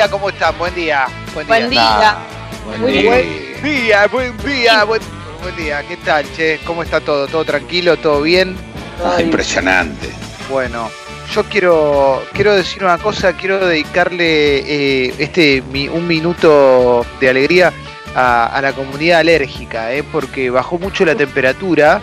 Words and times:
día, 0.00 0.10
¿cómo 0.10 0.30
están? 0.30 0.56
Buen 0.56 0.74
día. 0.74 1.06
Buen 1.34 1.46
día. 1.46 2.16
Buen 2.66 2.86
día. 2.86 3.10
Buen 3.10 3.62
día, 3.62 4.06
buen 4.06 4.36
día, 4.38 4.84
buen, 4.84 5.02
buen 5.42 5.56
día. 5.56 5.82
¿Qué 5.86 5.98
tal, 5.98 6.24
che? 6.34 6.58
¿Cómo 6.64 6.82
está 6.82 7.00
todo? 7.02 7.26
¿Todo 7.26 7.44
tranquilo? 7.44 7.98
¿Todo 7.98 8.22
bien? 8.22 8.56
Impresionante. 9.18 10.08
Bueno, 10.48 10.88
yo 11.34 11.44
quiero, 11.44 12.22
quiero 12.32 12.54
decir 12.56 12.82
una 12.82 12.96
cosa, 12.96 13.34
quiero 13.34 13.66
dedicarle 13.66 14.60
eh, 15.08 15.14
este 15.18 15.62
mi- 15.70 15.88
un 15.88 16.06
minuto 16.06 17.04
de 17.20 17.28
alegría 17.28 17.70
a, 18.14 18.46
a 18.46 18.62
la 18.62 18.72
comunidad 18.72 19.20
alérgica, 19.20 19.92
eh, 19.92 20.02
porque 20.02 20.48
bajó 20.48 20.78
mucho 20.78 21.04
la 21.04 21.14
temperatura 21.14 22.00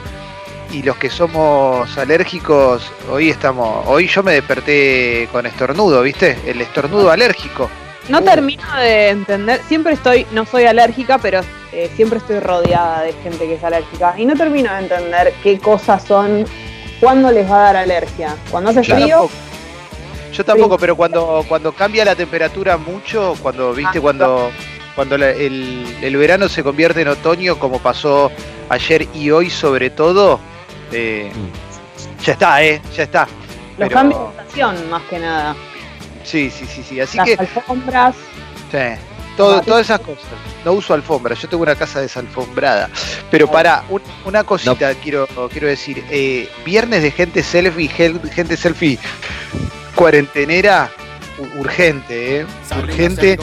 y 0.72 0.84
los 0.84 0.98
que 0.98 1.10
somos 1.10 1.98
alérgicos, 1.98 2.92
hoy 3.10 3.32
estamos, 3.32 3.88
hoy 3.88 4.08
yo 4.08 4.22
me 4.22 4.34
desperté 4.34 5.28
con 5.32 5.48
estornudo, 5.48 6.04
¿viste? 6.04 6.38
El 6.46 6.62
estornudo 6.62 7.10
alérgico. 7.10 7.72
No 8.10 8.20
Uh. 8.20 8.24
termino 8.24 8.64
de 8.78 9.10
entender, 9.10 9.62
siempre 9.68 9.94
estoy, 9.94 10.26
no 10.32 10.46
soy 10.46 10.66
alérgica, 10.66 11.18
pero 11.18 11.42
eh, 11.72 11.90
siempre 11.96 12.20
estoy 12.20 12.40
rodeada 12.40 13.02
de 13.04 13.14
gente 13.14 13.46
que 13.48 13.56
es 13.56 13.64
alérgica. 13.64 14.14
Y 14.18 14.26
no 14.26 14.36
termino 14.36 14.72
de 14.74 14.80
entender 14.80 15.34
qué 15.44 15.60
cosas 15.60 16.04
son, 16.04 16.46
cuándo 17.00 17.32
les 17.32 17.50
va 17.50 17.60
a 17.60 17.64
dar 17.74 17.78
alergia. 17.78 18.36
Cuando 18.50 18.70
hace 18.70 18.82
Yo 18.84 18.96
frío, 18.96 19.08
tampoco. 19.18 19.32
Yo 20.34 20.46
tampoco, 20.46 20.78
pero 20.78 20.96
cuando, 20.96 21.44
cuando 21.48 21.72
cambia 21.74 22.06
la 22.06 22.16
temperatura 22.16 22.78
mucho, 22.78 23.36
cuando 23.42 23.74
viste 23.74 23.98
Ah, 23.98 24.02
cuando, 24.02 24.52
cuando 24.96 25.18
la- 25.18 25.32
el, 25.32 25.86
el 26.02 26.18
verano 26.18 26.48
se 26.48 26.64
convierte 26.64 27.02
en 27.02 27.08
otoño, 27.10 27.58
como 27.60 27.80
pasó 27.80 28.32
ayer 28.70 29.08
y 29.14 29.32
hoy 29.32 29.50
sobre 29.50 29.90
todo, 29.90 30.40
eh, 30.92 31.32
ya 32.24 32.34
está, 32.34 32.64
eh, 32.64 32.82
ya 32.96 33.04
está. 33.04 33.22
los 33.78 33.88
Pero- 33.88 33.92
cambios 33.92 34.22
de 34.36 34.42
estación 34.42 34.90
más 34.90 35.02
que 35.04 35.20
nada. 35.20 35.56
Sí, 36.28 36.52
sí, 36.52 36.66
sí, 36.68 36.84
sí. 36.88 37.00
Así 37.00 37.18
Las 37.18 37.26
que 37.26 37.34
alfombras, 37.36 38.16
sí, 38.72 38.78
todo- 39.38 39.62
todas 39.62 39.86
esas 39.86 40.00
cosas. 40.02 40.26
No 40.66 40.74
uso 40.74 40.94
alfombra, 40.94 41.34
yo 41.36 41.48
tengo 41.48 41.64
una 41.64 41.76
casa 41.76 42.02
desalfombrada. 42.02 42.90
Pero 43.32 43.50
para 43.50 43.84
una 44.26 44.44
cosita 44.44 44.94
quiero, 44.96 45.26
quiero 45.52 45.68
decir, 45.68 46.04
eh, 46.10 46.50
viernes 46.66 47.02
de 47.04 47.12
gente 47.12 47.42
selfie, 47.44 47.88
gen- 47.88 48.22
gente 48.30 48.58
selfie 48.58 49.00
cuarentenera, 49.96 50.90
urgente, 51.60 52.40
¿eh? 52.42 52.46
urgente. 52.84 53.38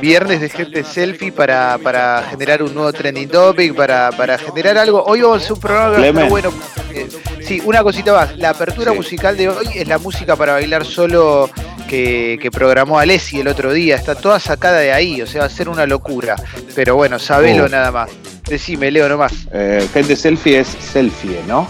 Viernes 0.00 0.40
de 0.40 0.48
gente 0.48 0.84
selfie 0.84 1.30
para, 1.32 1.78
para 1.78 2.24
generar 2.30 2.62
un 2.62 2.74
nuevo 2.74 2.92
trending 2.92 3.28
topic, 3.28 3.74
para, 3.74 4.10
para 4.12 4.38
generar 4.38 4.78
algo. 4.78 5.02
Hoy 5.04 5.20
vamos 5.22 5.38
a 5.38 5.44
hacer 5.44 5.52
un 5.52 5.60
programa 5.60 5.96
que 5.96 6.00
va 6.00 6.04
a 6.04 6.08
estar 6.08 6.28
Clemen. 6.28 6.30
bueno. 6.30 6.52
eh, 6.94 7.08
sí, 7.44 7.60
una 7.64 7.82
cosita 7.82 8.12
más. 8.12 8.36
La 8.38 8.50
apertura 8.50 8.92
Sí. 8.92 8.96
musical 8.96 9.36
de 9.36 9.48
hoy 9.48 9.68
es 9.74 9.86
la 9.88 9.98
música 9.98 10.36
para 10.36 10.52
bailar 10.54 10.84
solo 10.84 11.50
que, 11.88 12.38
que 12.40 12.50
programó 12.52 12.98
Alessi 13.00 13.40
el 13.40 13.48
otro 13.48 13.72
día. 13.72 13.96
Está 13.96 14.14
toda 14.14 14.38
sacada 14.38 14.78
de 14.78 14.92
ahí, 14.92 15.20
o 15.22 15.26
sea, 15.26 15.40
va 15.40 15.46
a 15.46 15.50
ser 15.50 15.68
una 15.68 15.86
locura. 15.86 16.36
Pero 16.76 16.94
bueno, 16.94 17.18
sabelo 17.18 17.64
Oh. 17.64 17.68
nada 17.68 17.90
más. 17.90 18.10
Decime, 18.48 18.90
Leo 18.92 19.08
nomás. 19.08 19.32
Eh, 19.52 19.86
gente 19.92 20.14
selfie 20.14 20.60
es 20.60 20.68
selfie, 20.68 21.40
¿no? 21.48 21.66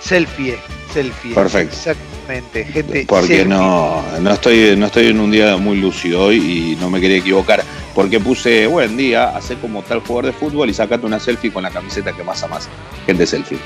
Selfie, 0.00 0.56
selfie. 0.92 1.34
Perfecto. 1.34 1.74
Exactamente, 1.74 2.64
gente 2.64 3.04
Porque 3.08 3.26
selfie. 3.26 3.44
no, 3.46 4.02
no 4.20 4.30
estoy, 4.32 4.76
no 4.76 4.86
estoy 4.86 5.08
en 5.08 5.18
un 5.20 5.30
día 5.30 5.56
muy 5.56 5.78
lúcido 5.78 6.22
hoy 6.24 6.36
y 6.36 6.76
no 6.80 6.88
me 6.90 7.00
quería 7.00 7.18
equivocar. 7.18 7.62
Porque 7.94 8.18
puse, 8.20 8.66
buen 8.66 8.96
día, 8.96 9.36
hacer 9.36 9.56
como 9.58 9.82
tal 9.82 10.00
jugador 10.00 10.26
de 10.26 10.32
fútbol 10.32 10.68
y 10.70 10.74
sacate 10.74 11.06
una 11.06 11.20
selfie 11.20 11.52
con 11.52 11.62
la 11.62 11.70
camiseta 11.70 12.12
que 12.12 12.22
más 12.24 12.42
amas. 12.42 12.68
Gente 13.06 13.26
selfie. 13.26 13.58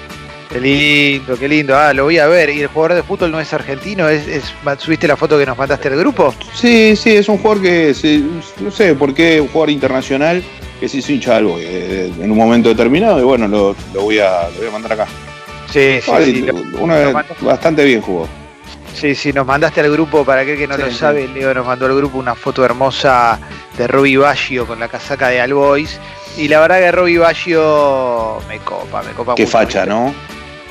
Qué 0.51 0.61
lindo, 0.61 1.37
qué 1.39 1.47
lindo. 1.47 1.77
Ah, 1.77 1.93
lo 1.93 2.05
voy 2.05 2.19
a 2.19 2.27
ver. 2.27 2.49
¿Y 2.51 2.63
el 2.63 2.69
jugador 2.69 2.95
de 2.97 3.03
fútbol 3.03 3.31
no 3.31 3.39
es 3.41 3.53
argentino? 3.53 4.09
¿Es, 4.09 4.27
es- 4.27 4.55
¿Subiste 4.79 5.07
la 5.07 5.17
foto 5.17 5.39
que 5.39 5.45
nos 5.45 5.59
mandaste 5.59 5.89
al 5.89 5.97
grupo? 5.97 6.35
Sí, 6.55 6.97
sí, 6.97 7.17
es 7.17 7.29
un 7.29 7.39
jugador 7.39 7.63
que, 7.63 7.93
sí, 7.95 8.27
no 8.61 8.71
sé 8.71 8.95
por 8.95 9.13
qué, 9.15 9.41
un 9.41 9.49
jugador 9.49 9.71
internacional 9.71 10.43
que 10.81 10.89
sí 10.89 11.03
se 11.03 11.13
hincha 11.13 11.37
algo 11.37 11.57
eh, 11.61 12.11
en 12.21 12.31
un 12.31 12.37
momento 12.39 12.69
determinado 12.69 13.19
y 13.21 13.25
bueno, 13.25 13.47
lo, 13.49 13.75
lo 13.93 14.03
voy, 14.03 14.21
a, 14.21 14.49
lo 14.51 14.59
voy 14.59 14.69
a 14.69 14.71
mandar 14.71 14.93
acá. 14.93 15.07
Sí, 15.71 15.99
sí, 16.03 16.11
Vale, 16.11 16.25
sí. 16.25 16.43
lo- 16.43 16.87
mandó. 16.87 17.35
bastante 17.43 17.85
bien 17.85 18.01
jugó. 18.01 18.27
Sí, 18.95 19.15
sí, 19.15 19.33
nos 19.33 19.47
mandaste 19.47 19.81
al 19.81 19.91
grupo, 19.93 20.25
para 20.25 20.41
aquel 20.43 20.57
que 20.57 20.67
no 20.67 20.77
Sí, 20.77 20.81
lo 20.83 20.91
sí. 20.91 20.97
sabe, 20.97 21.29
Leo 21.29 21.53
nos 21.53 21.67
mandó 21.67 21.87
al 21.87 21.95
grupo 21.95 22.17
una 22.19 22.35
foto 22.35 22.65
hermosa 22.65 23.39
de 23.77 23.87
Robbie 23.87 24.17
Baggio 24.17 24.67
con 24.67 24.81
la 24.81 24.89
casaca 24.89 25.29
de 25.29 25.41
Albois. 25.41 26.01
Y 26.37 26.49
la 26.49 26.61
verdad 26.61 26.79
que 26.79 26.91
Robbie 26.93 27.19
Baggio 27.19 28.39
me 28.49 28.59
copa, 28.61 29.03
me 29.03 29.11
copa 29.13 29.35
Qué 29.35 29.43
mucho, 29.43 29.53
facha, 29.53 29.81
¿viste? 29.85 29.91
¿no? 29.95 30.15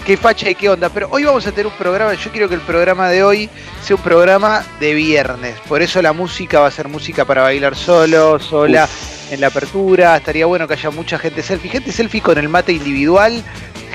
Qué 0.07 0.15
facha 0.15 0.49
y 0.49 0.55
qué 0.55 0.69
onda. 0.69 0.87
Pero 0.87 1.09
hoy 1.11 1.25
vamos 1.25 1.45
a 1.47 1.51
tener 1.51 1.67
un 1.67 1.73
programa, 1.73 2.13
yo 2.13 2.31
quiero 2.31 2.47
que 2.47 2.55
el 2.55 2.61
programa 2.61 3.09
de 3.09 3.23
hoy 3.23 3.49
sea 3.83 3.97
un 3.97 4.01
programa 4.01 4.63
de 4.79 4.93
viernes. 4.93 5.55
Por 5.67 5.81
eso 5.81 6.01
la 6.01 6.13
música 6.13 6.61
va 6.61 6.67
a 6.67 6.71
ser 6.71 6.87
música 6.87 7.25
para 7.25 7.41
bailar 7.41 7.75
solo, 7.75 8.39
sola, 8.39 8.87
en 9.29 9.41
la 9.41 9.47
apertura. 9.47 10.15
Estaría 10.15 10.45
bueno 10.45 10.65
que 10.65 10.75
haya 10.75 10.91
mucha 10.91 11.19
gente 11.19 11.43
selfie. 11.43 11.69
Gente 11.69 11.91
selfie 11.91 12.21
con 12.21 12.37
el 12.37 12.47
mate 12.47 12.71
individual, 12.71 13.43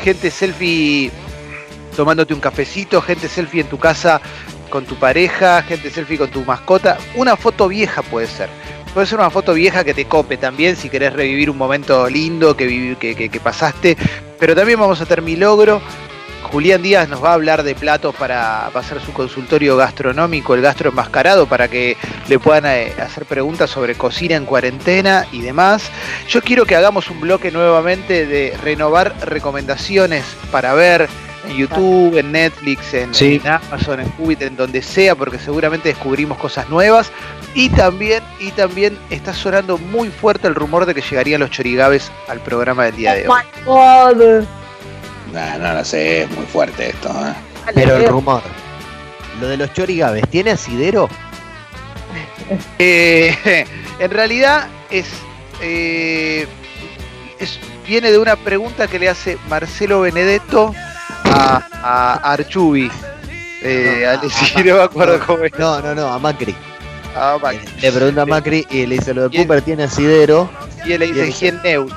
gente 0.03 0.31
selfie 0.31 1.11
tomándote 1.97 2.35
un 2.35 2.41
cafecito, 2.41 3.01
gente 3.01 3.27
selfie 3.27 3.63
en 3.63 3.69
tu 3.69 3.79
casa 3.79 4.21
con 4.69 4.85
tu 4.85 4.97
pareja, 4.97 5.63
gente 5.63 5.89
selfie 5.89 6.19
con 6.19 6.31
tu 6.31 6.45
mascota. 6.45 6.99
Una 7.15 7.39
foto 7.39 7.69
vieja 7.69 8.03
puede 8.03 8.27
ser. 8.27 8.51
Puede 8.95 9.07
ser 9.07 9.19
una 9.19 9.31
foto 9.31 9.55
vieja 9.55 9.85
que 9.85 9.95
te 9.95 10.05
cope 10.05 10.37
también 10.37 10.77
si 10.77 10.91
querés 10.91 11.15
revivir 11.15 11.49
un 11.49 11.57
momento 11.57 12.09
lindo 12.11 12.55
que, 12.57 12.97
que, 13.01 13.15
que- 13.31 13.41
pasaste. 13.41 13.97
Pero 14.39 14.55
también 14.55 14.79
vamos 14.79 15.01
a 15.01 15.07
tener 15.07 15.23
mi 15.23 15.37
logro. 15.37 15.81
Julián 16.43 16.83
Díaz 16.83 17.09
nos 17.09 17.25
va 17.25 17.31
a 17.31 17.35
hablar 17.35 17.63
de 17.63 17.75
platos 17.75 18.15
para, 18.15 18.69
para 18.73 18.85
hacer 18.85 19.01
su 19.01 19.13
consultorio 19.15 19.77
gastronómico, 19.79 20.55
el 20.55 20.61
gastro 20.61 20.91
enmascarado, 20.91 21.47
para 21.47 21.69
que 21.69 21.97
le 22.29 22.39
puedan 22.39 22.67
eh, 22.67 22.93
hacer 23.01 23.25
preguntas 23.25 23.71
sobre 23.71 23.95
cocina 23.95 24.35
en 24.37 24.45
cuarentena 24.45 25.27
y 25.33 25.41
demás. 25.41 25.85
Yo 26.29 26.43
quiero 26.43 26.67
que 26.67 26.77
hagamos 26.77 27.09
un 27.09 27.21
bloque 27.21 27.51
nuevamente 27.51 28.27
de 28.27 28.55
renovar 28.63 29.15
recomendaciones 29.25 30.25
para 30.51 30.75
ver 30.75 31.09
en 31.49 31.57
YouTube, 31.57 32.17
en 32.19 32.33
Netflix, 32.33 32.95
en, 32.95 33.15
Sí. 33.15 33.41
en 33.45 33.51
Amazon, 33.51 34.01
en 34.01 34.09
Qubit, 34.11 34.43
en 34.43 34.57
donde 34.57 34.81
sea, 34.83 35.15
porque 35.15 35.39
seguramente 35.39 35.89
descubrimos 35.89 36.39
cosas 36.39 36.69
nuevas. 36.69 37.11
Y 37.55 37.69
también, 37.71 38.23
y 38.39 38.51
también 38.53 38.97
está 39.11 39.35
sonando 39.35 39.77
muy 39.79 40.09
fuerte 40.09 40.47
el 40.49 40.55
rumor 40.55 40.87
de 40.87 40.95
que 40.95 41.03
llegarían 41.03 41.41
los 41.41 41.51
chorigabes 41.51 42.11
al 42.29 42.41
programa 42.41 42.85
del 42.85 42.97
día 42.97 43.15
de 43.15 43.27
oh 43.29 43.33
hoy. 43.33 43.41
my 43.43 43.65
god. 43.65 44.45
Nah, 45.33 45.59
no 45.59 45.75
lo 45.75 45.85
sé, 45.85 46.23
es 46.23 46.31
muy 46.31 46.47
fuerte 46.47 46.91
esto. 46.91 47.09
¿eh? 47.09 47.35
Pero 47.75 47.97
el 47.97 48.07
rumor. 48.09 48.43
Lo 49.41 49.49
de 49.49 49.57
los 49.57 49.73
chorigabes, 49.73 50.29
¿tiene 50.29 50.51
asidero? 50.53 51.09
Eh, 52.79 53.67
en 53.99 54.11
realidad 54.11 54.69
es, 54.91 55.07
eh, 55.63 56.47
es- 57.39 57.59
viene 57.87 58.11
de 58.11 58.19
una 58.19 58.37
pregunta 58.37 58.87
que 58.89 58.99
le 58.99 59.09
hace 59.09 59.39
Marcelo 59.49 60.03
Benedetto 60.03 60.75
a, 61.33 61.63
a 61.83 62.33
Archubi. 62.33 62.91
Eh, 63.65 64.07
a 64.07 64.17
decir, 64.17 64.67
no 64.67 64.77
me 64.77 64.83
acuerdo 64.83 65.21
cómo 65.25 65.45
es. 65.45 65.53
No, 65.59 65.81
no, 65.81 65.95
no, 65.95 66.09
a 66.09 66.19
Macri. 66.19 66.55
Ah, 67.15 67.39
Mac. 67.41 67.57
Le 67.81 67.93
pregunta 67.93 68.23
a 68.23 68.27
Macri 68.27 68.67
y 68.71 68.87
le 68.87 68.97
dice 68.97 69.13
lo 69.15 69.29
de 69.29 69.37
Cooper 69.37 69.63
tiene 69.63 69.85
asidero. 69.85 70.51
Y 70.85 70.93
él 70.93 71.01
le 71.01 71.13
dice 71.13 71.31
100 71.31 71.63
neus. 71.63 71.93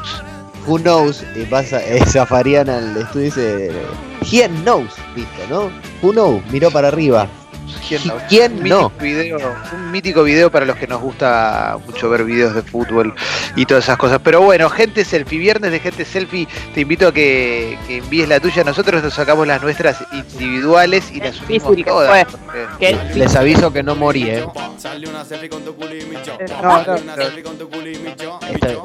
Who 0.67 0.79
knows? 0.79 1.23
Y 1.35 1.43
pasa, 1.45 1.81
eh, 1.83 2.03
zafarían 2.07 2.69
al 2.69 2.97
estudio 2.97 3.21
y 3.21 3.25
dice. 3.25 3.71
He 4.21 4.47
knows, 4.47 4.91
listo, 5.15 5.41
¿no? 5.49 5.71
Who 6.01 6.11
knows? 6.11 6.43
Miró 6.51 6.71
para 6.71 6.87
arriba. 6.87 7.27
100 7.81 8.07
neus. 8.07 8.23
¿Quién 8.29 8.53
Un 8.53 8.63
no? 8.69 8.89
mítico 8.89 9.03
video, 9.03 9.55
un 9.73 9.91
mítico 9.91 10.23
video 10.23 10.51
para 10.51 10.65
los 10.65 10.75
que 10.77 10.87
nos 10.87 11.01
gusta 11.01 11.77
mucho 11.85 12.09
ver 12.09 12.23
videos 12.23 12.55
de 12.55 12.61
fútbol 12.61 13.13
y 13.55 13.65
todas 13.65 13.83
esas 13.85 13.97
cosas. 13.97 14.19
Pero 14.23 14.41
bueno, 14.41 14.69
gente 14.69 15.05
selfie, 15.05 15.37
viernes 15.39 15.71
de 15.71 15.79
gente 15.79 16.05
selfie, 16.05 16.47
te 16.73 16.81
invito 16.81 17.07
a 17.07 17.13
que, 17.13 17.77
que 17.87 17.97
envíes 17.97 18.27
la 18.27 18.39
tuya. 18.39 18.63
Nosotros 18.63 19.03
nos 19.03 19.13
sacamos 19.13 19.45
las 19.47 19.61
nuestras 19.61 19.97
individuales 20.11 21.11
y 21.11 21.19
las 21.19 21.35
subimos 21.35 21.75
todas. 21.85 22.27
Que- 22.79 22.97
Les 23.15 23.35
aviso 23.35 23.71
que 23.71 23.83
no 23.83 23.95
morí, 23.95 24.29
¿eh? 24.29 24.45
No, 26.61 26.83
no, 26.85 26.97
no. 26.97 27.15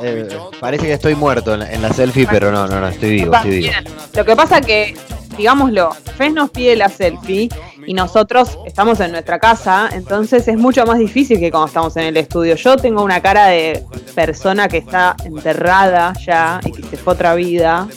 Eh, 0.03 0.29
parece 0.61 0.87
que 0.87 0.93
estoy 0.95 1.15
muerto 1.15 1.55
en 1.55 1.61
la, 1.61 1.73
en 1.73 1.83
la 1.83 1.93
selfie, 1.93 2.27
pero 2.31 2.51
no, 2.51 2.67
no, 2.67 2.81
no, 2.81 2.89
estoy 2.89 3.11
vivo, 3.11 3.35
estoy 3.35 3.51
vivo. 3.59 3.73
Lo 4.15 4.25
que 4.25 4.37
pasa 4.37 4.61
que, 4.61 4.97
digámoslo, 5.41 5.91
Fez 6.17 6.33
nos 6.33 6.51
pide 6.51 6.77
la 6.77 6.89
selfie 6.89 7.49
y 7.87 7.95
nosotros 7.95 8.59
estamos 8.67 9.01
en 9.01 9.13
nuestra 9.13 9.39
casa, 9.39 9.89
entonces 9.93 10.47
es 10.47 10.59
mucho 10.59 10.85
más 10.85 10.99
difícil 10.99 11.41
que 11.41 11.51
cuando 11.51 11.67
estamos 11.69 11.97
en 11.97 12.05
el 12.05 12.17
estudio. 12.19 12.55
Yo 12.57 12.77
tengo 12.77 13.03
una 13.03 13.21
cara 13.23 13.47
de 13.47 13.83
persona 14.15 14.69
que 14.69 14.77
está 14.79 15.17
enterrada 15.25 16.13
ya 16.25 16.61
y 16.65 16.73
que 16.73 16.83
se 16.83 16.97
fue 16.99 17.13
a 17.13 17.15
otra 17.15 17.35
vida, 17.35 17.89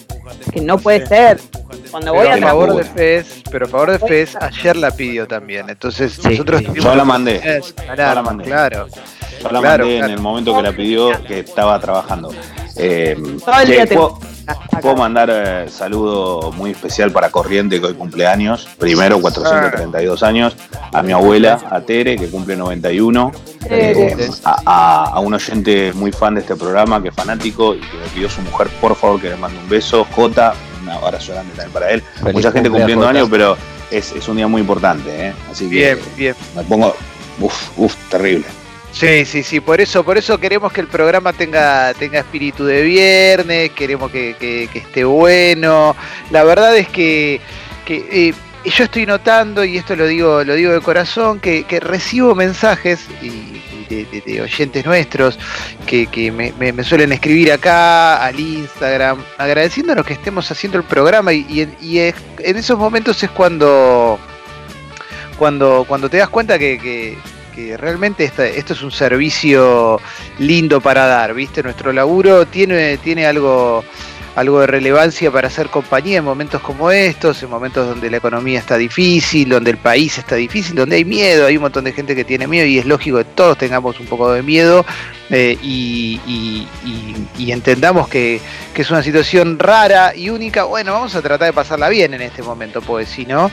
que 0.53 0.61
no 0.61 0.77
puede 0.77 1.05
ser. 1.05 1.39
Cuando 1.91 2.13
voy 2.13 2.27
Pero 2.31 2.33
a 2.33 2.37
a 2.37 2.49
favor 2.49 2.75
de 2.75 2.83
Fez, 2.85 3.43
pero 3.51 3.65
a 3.65 3.69
favor 3.69 3.91
de 3.91 3.99
Fez, 3.99 4.35
ayer 4.37 4.75
la 4.77 4.91
pidió 4.91 5.27
también. 5.27 5.69
Entonces 5.69 6.13
Sí, 6.13 6.29
nosotros 6.29 6.61
sí. 6.61 6.67
Yo 6.81 6.95
la 6.95 7.03
mandé. 7.03 7.41
Yo 7.43 7.95
la. 7.95 8.23
Claro. 8.43 8.87
Yo 8.87 9.49
la 9.49 9.59
Claro, 9.59 9.61
mandé 9.61 9.61
claro. 9.61 9.85
en 9.89 10.03
el 10.11 10.19
momento 10.19 10.55
que 10.55 10.61
la 10.61 10.71
pidió, 10.71 11.23
que 11.25 11.39
estaba 11.39 11.79
trabajando. 11.79 12.31
Eh, 12.77 13.15
Todo 13.45 13.59
el 13.59 13.67
día 13.67 13.85
te- 13.85 13.95
¿puedo, 14.81 14.95
mandar 14.95 15.29
eh, 15.31 15.65
saludo 15.69 16.51
muy 16.51 16.71
especial 16.71 17.11
para 17.11 17.29
Corriente, 17.29 17.79
que 17.79 17.87
hoy 17.87 17.93
cumpleaños. 17.93 18.67
Primero, 18.77 19.19
432 19.21 20.23
años. 20.23 20.55
A 20.91 21.01
mi 21.01 21.11
abuela, 21.11 21.59
a 21.69 21.81
Tere, 21.81 22.15
que 22.17 22.27
cumple 22.29 22.55
91. 22.55 23.31
Eh, 23.69 24.29
a, 24.43 25.05
a- 25.15 25.19
un 25.19 25.33
oyente 25.33 25.91
muy 25.93 26.11
fan 26.11 26.35
de 26.35 26.41
este 26.41 26.55
programa, 26.55 27.01
que 27.01 27.09
es 27.09 27.15
fanático 27.15 27.73
y 27.75 27.79
que 27.79 27.97
me 27.97 28.07
pidió 28.13 28.29
su 28.29 28.41
mujer, 28.41 28.67
por 28.81 28.95
favor, 28.95 29.19
que 29.21 29.29
le 29.29 29.37
mande 29.37 29.57
un 29.59 29.69
beso. 29.69 30.05
Jota, 30.15 30.53
un 30.81 30.89
abrazo 30.89 31.31
grande 31.33 31.51
también 31.53 31.71
para 31.71 31.89
él. 31.91 32.01
Feliz 32.21 32.33
Mucha 32.35 32.51
gente 32.51 32.69
cumple, 32.69 32.81
cumpliendo 32.85 33.07
años, 33.07 33.27
pero 33.31 33.57
es, 33.89 34.11
es 34.11 34.27
un 34.27 34.35
día 34.37 34.47
muy 34.47 34.61
importante. 34.61 35.27
¿eh? 35.29 35.33
Así 35.49 35.65
que 35.69 35.75
Bien, 35.75 35.99
bien. 36.17 36.35
me 36.55 36.63
pongo. 36.63 36.93
Uf, 37.39 37.69
uf, 37.77 37.95
terrible. 38.09 38.45
Sí, 38.93 39.25
sí, 39.25 39.41
sí, 39.41 39.59
por 39.59 39.81
eso, 39.81 40.03
por 40.05 40.17
eso 40.19 40.37
queremos 40.39 40.71
que 40.71 40.79
el 40.81 40.87
programa 40.87 41.33
tenga, 41.33 41.93
tenga 41.95 42.19
espíritu 42.19 42.63
de 42.63 42.83
viernes, 42.83 43.71
queremos 43.71 44.11
que, 44.11 44.35
que- 44.39 44.69
que 44.71 44.79
esté 44.79 45.03
bueno. 45.03 45.95
La 46.29 46.43
verdad 46.43 46.77
es 46.77 46.87
que, 46.89 47.41
que, 47.85 48.05
eh, 48.11 48.33
yo 48.69 48.83
estoy 48.83 49.05
notando, 49.07 49.65
y 49.65 49.77
esto 49.77 49.95
lo 49.95 50.05
digo, 50.05 50.43
lo 50.43 50.53
digo 50.53 50.71
de 50.71 50.79
corazón, 50.81 51.39
que, 51.39 51.63
que 51.63 51.79
recibo 51.79 52.35
mensajes 52.35 53.07
y, 53.21 53.61
de, 54.25 54.41
oyentes 54.41 54.85
nuestros 54.85 55.37
que, 55.87 56.07
que 56.07 56.31
me, 56.31 56.51
me- 56.53 56.83
suelen 56.83 57.11
escribir 57.11 57.51
acá 57.51 58.23
al 58.23 58.39
Instagram, 58.39 59.23
agradeciéndonos 59.39 60.05
que 60.05 60.13
estemos 60.13 60.49
haciendo 60.51 60.77
el 60.77 60.83
programa 60.83 61.33
y, 61.33 61.45
y 61.49 61.61
en- 61.61 61.75
y 61.81 61.97
en 61.99 62.57
esos 62.57 62.77
momentos 62.77 63.21
es 63.23 63.29
cuando, 63.31 64.19
cuando, 65.37 65.83
cuando 65.87 66.09
te 66.09 66.17
das 66.17 66.29
cuenta 66.29 66.59
que- 66.59 67.17
que 67.53 67.77
realmente 67.77 68.23
esta- 68.23 68.45
esto 68.47 68.73
es 68.73 68.81
un 68.81 68.91
servicio 68.91 70.00
lindo 70.39 70.81
para 70.81 71.05
dar, 71.05 71.33
¿viste? 71.33 71.63
Nuestro 71.63 71.94
laburo 71.94 72.45
tiene, 72.45 72.97
tiene 72.97 73.25
algo, 73.25 73.83
algo 74.35 74.61
de 74.61 74.67
relevancia 74.67 75.29
para 75.31 75.47
hacer 75.47 75.67
compañía 75.69 76.17
en 76.17 76.23
momentos 76.25 76.61
como 76.61 76.89
estos, 76.91 77.44
en 77.44 77.50
momentos 77.50 77.88
donde 77.88 78.09
la 78.09 78.17
economía 78.17 78.59
está 78.59 78.77
difícil, 78.77 79.50
donde 79.50 79.71
el 79.71 79.77
país 79.77 80.17
está 80.17 80.35
difícil, 80.35 80.75
donde 80.75 80.95
hay 80.95 81.05
miedo, 81.05 81.45
hay 81.45 81.55
un 81.57 81.61
montón 81.63 81.83
de 81.83 81.91
gente 81.94 82.15
que 82.15 82.23
tiene 82.23 82.47
miedo 82.47 82.65
y 82.65 82.79
es 82.79 82.85
lógico 82.85 83.17
que 83.19 83.25
todos 83.25 83.57
tengamos 83.57 84.00
un 84.00 84.07
poco 84.07 84.31
de 84.31 84.41
miedo 84.41 84.85
eh, 85.29 85.57
y, 85.61 86.67
entendamos 87.51 88.07
que, 88.07 88.41
que 88.73 88.81
es 88.81 88.89
una 88.89 89.03
situación 89.03 89.59
rara 89.59 90.15
y 90.15 90.29
única. 90.29 90.63
Bueno, 90.63 90.94
vamos 90.94 91.13
a 91.15 91.21
tratar 91.21 91.47
de 91.47 91.53
pasarla 91.53 91.89
bien 91.89 92.13
en 92.15 92.21
este 92.23 92.41
momento, 92.41 92.81
pues 92.81 93.09
si 93.09 93.25
no... 93.25 93.51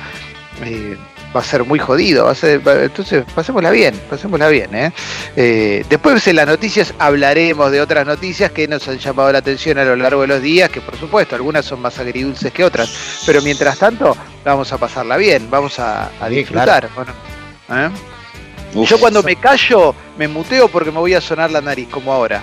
eh, 0.64 0.96
va 1.34 1.40
a 1.40 1.44
ser 1.44 1.64
muy 1.64 1.78
jodido. 1.78 2.24
Va 2.24 2.32
a 2.32 2.34
ser, 2.34 2.66
va- 2.66 2.82
entonces, 2.84 3.24
pasémosla 3.34 3.70
bien, 3.70 3.94
pasémosla 4.10 4.48
bien. 4.48 4.74
¿eh? 4.74 4.92
Eh, 5.36 5.84
después 5.88 6.26
en 6.26 6.36
las 6.36 6.46
noticias 6.46 6.92
hablaremos 6.98 7.70
de 7.70 7.80
otras 7.80 8.06
noticias 8.06 8.50
que 8.50 8.66
nos 8.68 8.86
han 8.88 8.98
llamado 8.98 9.30
la 9.32 9.38
atención 9.38 9.78
a 9.78 9.84
lo 9.84 9.96
largo 9.96 10.22
de 10.22 10.26
los 10.28 10.42
días, 10.42 10.70
que 10.70 10.80
por 10.80 10.96
supuesto 10.98 11.36
algunas 11.36 11.64
son 11.64 11.80
más 11.80 11.98
agridulces 11.98 12.52
que 12.52 12.64
otras. 12.64 13.22
Pero 13.26 13.42
mientras 13.42 13.78
tanto, 13.78 14.16
vamos 14.44 14.72
a 14.72 14.78
pasarla 14.78 15.16
bien, 15.16 15.48
vamos 15.50 15.78
a, 15.78 16.06
a 16.20 16.28
Sí, 16.28 16.34
disfrutar. 16.36 16.88
bueno, 16.94 17.12
¿eh? 17.70 17.90
Uf. 18.74 18.88
Yo 18.88 18.98
cuando 19.00 19.22
me 19.22 19.34
callo, 19.36 19.94
me 20.16 20.28
muteo 20.28 20.68
porque 20.68 20.90
me 20.92 20.98
voy 20.98 21.14
a 21.14 21.20
sonar 21.20 21.50
la 21.50 21.60
nariz, 21.60 21.88
como 21.90 22.12
ahora. 22.12 22.40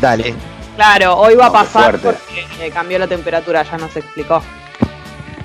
Dale. 0.00 0.34
Claro, 0.76 1.16
hoy 1.16 1.34
va 1.34 1.44
a 1.44 1.48
No, 1.48 1.52
pasar 1.52 1.98
porque 1.98 2.46
eh, 2.60 2.70
cambió 2.72 2.98
la 2.98 3.06
temperatura, 3.06 3.62
ya 3.62 3.76
nos 3.78 3.94
explicó. 3.96 4.42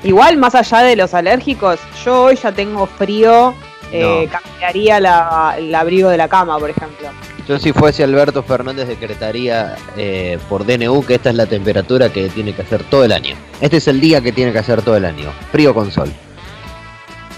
Igual, 0.04 0.38
más 0.38 0.56
allá 0.56 0.80
de 0.84 0.96
los 0.96 1.14
alérgicos, 1.14 1.80
yo 2.06 2.24
hoy 2.24 2.36
ya 2.36 2.52
tengo 2.52 2.86
frío, 2.86 3.54
eh, 3.92 4.28
cambiaría 4.32 5.00
la- 5.00 5.56
el 5.58 5.74
abrigo 5.74 6.10
de 6.10 6.18
la 6.18 6.28
cama, 6.28 6.58
por 6.60 6.70
ejemplo. 6.70 7.10
Yo 7.48 7.58
si 7.58 7.72
fuese 7.72 8.04
Alberto 8.04 8.44
Fernández 8.44 8.88
decretaría 8.90 9.76
eh, 9.96 10.38
por 10.50 10.66
DNU 10.66 11.04
que 11.06 11.16
esta 11.16 11.30
es 11.30 11.36
la 11.36 11.46
temperatura 11.46 12.10
que 12.12 12.28
tiene 12.30 12.54
que 12.54 12.62
hacer 12.62 12.84
todo 12.84 13.06
el 13.06 13.12
año. 13.14 13.36
Este 13.62 13.78
es 13.78 13.88
el 13.88 14.02
día 14.02 14.20
que 14.22 14.34
tiene 14.34 14.52
que 14.52 14.60
hacer 14.60 14.82
todo 14.82 14.98
el 14.98 15.06
año. 15.06 15.32
Frío 15.52 15.74
con 15.74 15.90
sol. 15.92 16.12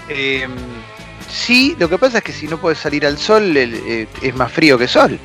Eh, 0.08 0.48
sí, 1.28 1.76
lo 1.78 1.88
que 1.88 1.96
pasa 1.96 2.18
es 2.18 2.24
que 2.24 2.32
si 2.32 2.48
no 2.48 2.58
puedes 2.58 2.78
salir 2.78 3.06
al 3.06 3.18
sol, 3.18 3.56
el- 3.56 3.74
eh, 3.86 4.06
es 4.20 4.34
más 4.34 4.50
frío 4.50 4.76
que 4.76 4.88
sol. 4.88 5.18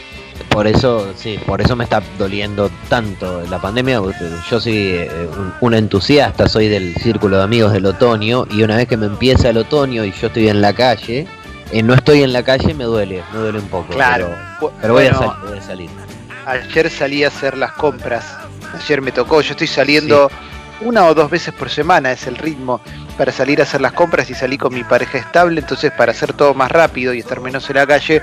Por 0.50 0.68
eso, 0.68 1.14
sí, 1.16 1.40
por 1.46 1.62
eso 1.62 1.76
me 1.76 1.84
está 1.84 2.02
doliendo 2.18 2.70
tanto 2.88 3.42
la 3.50 3.60
pandemia. 3.60 4.02
Yo 4.50 4.60
soy 4.60 4.78
eh, 4.78 5.30
un, 5.38 5.54
un 5.60 5.74
entusiasta, 5.74 6.48
soy 6.48 6.68
del 6.70 6.96
círculo 6.96 7.38
de 7.38 7.44
amigos 7.44 7.74
del 7.74 7.86
otoño 7.86 8.46
y 8.50 8.64
una 8.64 8.78
vez 8.78 8.88
que 8.88 8.98
me 8.98 9.06
empieza 9.06 9.50
el 9.50 9.58
otoño 9.58 10.06
y 10.06 10.12
yo 10.12 10.28
estoy 10.28 10.48
en 10.48 10.62
la 10.62 10.74
calle, 10.74 11.28
eh, 11.72 11.84
no 11.84 11.94
estoy 11.94 12.24
en 12.24 12.32
la 12.32 12.44
calle, 12.44 12.74
me 12.74 12.84
duele, 12.84 13.24
me 13.34 13.40
duele 13.40 13.60
un 13.60 13.68
poco. 13.68 13.94
Claro. 13.94 14.30
Pero, 14.60 14.74
pero 14.82 14.94
voy, 14.94 15.04
Bueno, 15.04 15.18
a 15.18 15.20
salir, 15.20 15.50
voy 15.50 15.58
a 15.58 15.62
salir. 15.62 15.90
Ayer 16.46 16.90
salí 16.90 17.24
a 17.24 17.28
hacer 17.28 17.58
las 17.58 17.72
compras. 17.74 18.26
Ayer 18.74 19.02
me 19.02 19.12
tocó. 19.12 19.42
Yo 19.42 19.52
estoy 19.52 19.68
saliendo 19.68 20.30
una 20.82 21.06
o 21.08 21.16
dos 21.16 21.30
veces 21.30 21.54
por 21.54 21.70
semana, 21.70 22.12
es 22.12 22.28
el 22.28 22.38
ritmo, 22.38 22.82
para 23.18 23.32
salir 23.32 23.62
a 23.62 23.64
hacer 23.64 23.82
las 23.82 23.94
compras 23.94 24.30
y 24.30 24.36
salí 24.36 24.58
con 24.58 24.74
mi 24.74 24.84
pareja 24.84 25.18
estable. 25.18 25.60
Entonces, 25.60 25.92
para 25.92 26.12
hacer 26.12 26.34
todo 26.34 26.54
más 26.54 26.72
rápido 26.72 27.14
y 27.14 27.20
estar 27.20 27.42
menos 27.42 27.70
en 27.70 27.78
la 27.78 27.88
calle, 27.88 28.22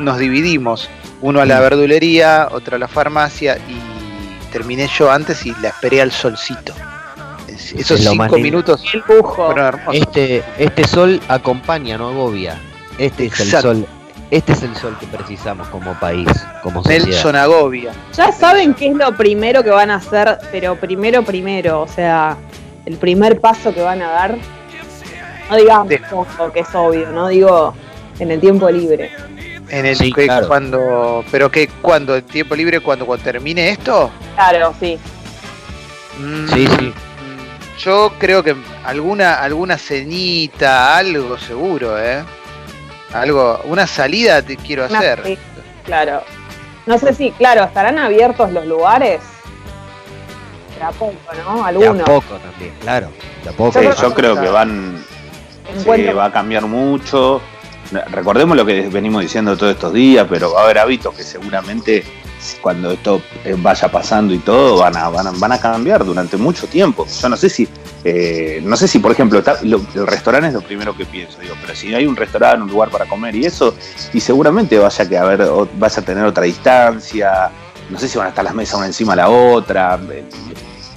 nos 0.00 0.18
dividimos. 0.18 0.88
Uno 1.20 1.40
a 1.40 1.46
la 1.46 1.60
verdulería, 1.60 2.48
otro 2.50 2.76
a 2.76 2.78
la 2.78 2.88
farmacia 2.88 3.56
y 3.68 4.50
terminé 4.52 4.88
yo 4.98 5.10
antes 5.10 5.44
y 5.46 5.54
la 5.60 5.68
esperé 5.68 6.00
al 6.02 6.10
solcito. 6.12 6.72
Es- 7.46 7.72
Esos 7.72 8.00
Es 8.00 8.08
cinco 8.10 8.38
minutos 8.42 8.82
El. 8.82 9.80
Este, 9.92 10.42
este 10.58 10.86
sol 10.88 11.20
acompaña, 11.28 11.98
no 11.98 12.08
agobia. 12.08 12.58
Este 12.98 13.26
es 13.26 13.40
el 13.40 13.46
sol. 13.62 13.86
Este 14.30 14.52
es 14.52 14.62
el 14.62 14.76
sol 14.76 14.96
que 15.00 15.06
precisamos 15.06 15.66
como 15.68 15.92
país, 15.98 16.28
como 16.62 16.82
sociedad. 16.84 17.04
Nelson 17.06 17.36
Agovia. 17.36 17.92
Ya 18.16 18.30
saben 18.30 18.74
qué 18.74 18.86
es 18.88 18.94
lo 18.94 19.14
primero 19.16 19.64
que 19.64 19.70
van 19.70 19.90
a 19.90 19.96
hacer, 19.96 20.38
pero 20.52 20.76
primero, 20.76 21.22
primero, 21.24 21.82
o 21.82 21.88
sea, 21.88 22.36
el 22.86 22.96
primer 22.96 23.40
paso 23.40 23.74
que 23.74 23.82
van 23.82 24.00
a 24.02 24.08
dar. 24.10 24.36
No 25.50 25.56
digamos 25.56 25.88
que 26.52 26.60
es 26.60 26.68
obvio, 26.74 27.10
no 27.10 27.26
digo 27.26 27.74
en 28.20 28.30
el 28.30 28.40
tiempo 28.40 28.70
libre. 28.70 29.10
En 29.70 29.86
el 29.86 29.96
Sí, 29.96 30.12
que 30.12 30.24
claro. 30.24 30.48
cuando, 30.48 31.24
pero 31.30 31.50
que 31.50 31.68
cuando 31.80 32.16
en 32.16 32.24
tiempo 32.24 32.54
libre 32.56 32.80
cuando, 32.80 33.06
cuando 33.06 33.24
termine 33.24 33.70
esto, 33.70 34.10
Claro, 34.34 34.74
sí. 34.80 34.98
Mm, 36.18 36.48
Sí, 36.48 36.66
sí. 36.66 36.86
mm, 36.88 37.78
Yo 37.78 38.12
creo 38.18 38.42
que 38.42 38.56
alguna 38.84 39.34
alguna 39.34 39.78
cenita, 39.78 40.96
algo 40.96 41.38
seguro, 41.38 41.98
¿eh? 41.98 42.22
Algo, 43.12 43.60
una 43.64 43.86
salida 43.86 44.42
te 44.42 44.56
quiero 44.56 44.84
hacer. 44.84 45.22
sí, 45.24 45.38
claro. 45.84 46.22
No 46.86 46.98
sé 46.98 47.14
si, 47.14 47.30
claro, 47.32 47.64
estarán 47.64 47.98
abiertos 47.98 48.50
los 48.52 48.66
lugares. 48.66 49.20
De 50.78 50.84
a 50.84 50.90
poco, 50.90 51.14
¿no? 51.44 51.56
De 51.56 51.62
a 51.62 51.66
Algunos. 51.66 52.02
poco 52.02 52.36
también, 52.36 52.72
claro. 52.80 53.10
De 53.44 53.50
a 53.50 53.52
poco. 53.52 53.80
Sí, 53.80 53.88
Yo 54.00 54.14
creo 54.14 54.40
que 54.40 54.48
van, 54.48 55.04
sí, 55.76 56.04
va 56.12 56.24
a 56.26 56.32
cambiar 56.32 56.62
mucho. 56.66 57.40
Recordemos 57.90 58.56
lo 58.56 58.64
que 58.64 58.88
venimos 58.88 59.22
diciendo 59.22 59.56
todos 59.56 59.72
estos 59.72 59.92
días, 59.92 60.26
pero 60.28 60.52
va 60.52 60.60
a 60.60 60.64
haber 60.64 60.78
hábitos 60.78 61.14
que 61.14 61.22
seguramente 61.24 62.04
cuando 62.62 62.90
esto 62.92 63.20
eh, 63.44 63.54
vaya 63.58 63.90
pasando 63.90 64.32
y 64.32 64.38
todo 64.38 64.78
van 64.78 64.96
a, 64.96 65.08
van 65.10 65.26
a, 65.26 65.30
van 65.32 65.52
a 65.52 65.58
cambiar 65.60 66.04
durante 66.04 66.36
mucho 66.36 66.66
tiempo. 66.66 67.06
Yo 67.20 67.28
no 67.28 67.36
sé 67.36 67.50
si, 67.50 67.68
eh, 68.04 68.60
no 68.64 68.76
sé 68.76 68.88
si 68.88 68.98
por 68.98 69.12
ejemplo 69.12 69.42
el 69.62 70.06
restaurante 70.06 70.48
es 70.48 70.54
lo 70.54 70.62
primero 70.62 70.96
que 70.96 71.04
pienso, 71.04 71.38
digo, 71.40 71.54
pero 71.60 71.74
si 71.74 71.92
hay 71.94 72.06
un 72.06 72.16
restaurante, 72.16 72.62
un 72.62 72.70
lugar 72.70 72.88
para 72.90 73.06
comer 73.06 73.34
y 73.34 73.44
eso, 73.44 73.74
y 74.14 74.20
seguramente 74.20 74.78
vaya 74.78 75.08
que 75.08 75.18
haber, 75.18 75.42
o- 75.42 75.68
vas 75.76 75.98
a 75.98 76.02
tener 76.02 76.24
otra 76.24 76.44
distancia, 76.44 77.50
no 77.90 77.98
sé 77.98 78.08
si 78.08 78.16
van 78.16 78.28
a 78.28 78.30
estar 78.30 78.44
las 78.44 78.54
mesas 78.54 78.76
una 78.78 78.86
encima 78.86 79.12
de 79.12 79.16
la 79.18 79.28
otra, 79.28 79.98
eh, 80.10 80.24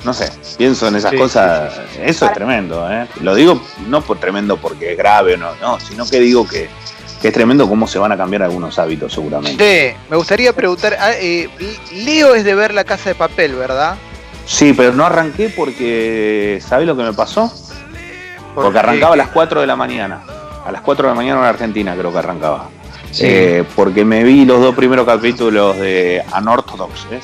no 0.03 0.13
sé, 0.13 0.31
pienso 0.57 0.88
en 0.88 0.95
esas 0.98 1.12
Sí, 1.12 1.17
cosas, 1.17 1.74
sí, 1.93 2.00
eso 2.03 2.25
es 2.25 2.33
tremendo, 2.33 2.91
¿eh? 2.91 3.07
lo 3.22 3.36
digo 3.36 3.62
no 3.88 4.01
por 4.01 4.19
tremendo 4.19 4.57
porque 4.57 4.91
es 4.91 4.98
grave 4.98 5.36
o 5.36 5.38
no, 5.38 5.55
no, 5.62 5.79
sino 5.79 6.05
que 6.05 6.19
digo 6.19 6.48
que, 6.48 6.69
que 7.22 7.29
es 7.29 7.33
tremendo 7.33 7.69
cómo 7.69 7.88
se 7.88 8.00
van 8.00 8.12
a 8.12 8.17
cambiar 8.17 8.43
algunos 8.43 8.77
hábitos 8.79 9.13
seguramente. 9.13 9.93
Sí, 9.93 9.98
me 10.10 10.17
gustaría 10.17 10.53
preguntar, 10.53 10.98
ah, 11.00 11.13
eh, 11.13 11.50
Leo 11.93 12.36
es 12.36 12.43
de 12.43 12.53
ver 12.53 12.74
la 12.74 12.83
casa 12.83 13.10
de 13.10 13.15
papel, 13.15 13.55
¿verdad? 13.55 13.95
Sí, 14.45 14.74
pero 14.74 14.93
no 14.93 15.05
arranqué 15.05 15.50
porque, 15.50 16.62
¿sabés 16.65 16.86
lo 16.86 16.98
que 16.98 17.03
me 17.03 17.13
pasó? 17.13 17.51
Porque 18.53 18.77
arrancaba 18.77 19.13
a 19.13 19.17
las 19.17 19.29
4 19.29 19.62
de 19.62 19.67
la 19.67 19.75
mañana. 19.77 20.22
A 20.65 20.72
las 20.72 20.81
4 20.81 21.07
de 21.07 21.12
la 21.12 21.15
mañana 21.15 21.39
en 21.39 21.45
Argentina 21.45 21.95
creo 21.98 22.12
que 22.12 22.17
arrancaba. 22.17 22.69
Sí. 23.12 23.24
Eh, 23.25 23.63
porque 23.75 24.03
me 24.03 24.24
vi 24.24 24.43
los 24.43 24.60
dos 24.60 24.75
primeros 24.75 25.05
capítulos 25.05 25.77
de 25.77 26.24
Unorthodox, 26.38 27.10
¿ves? 27.10 27.24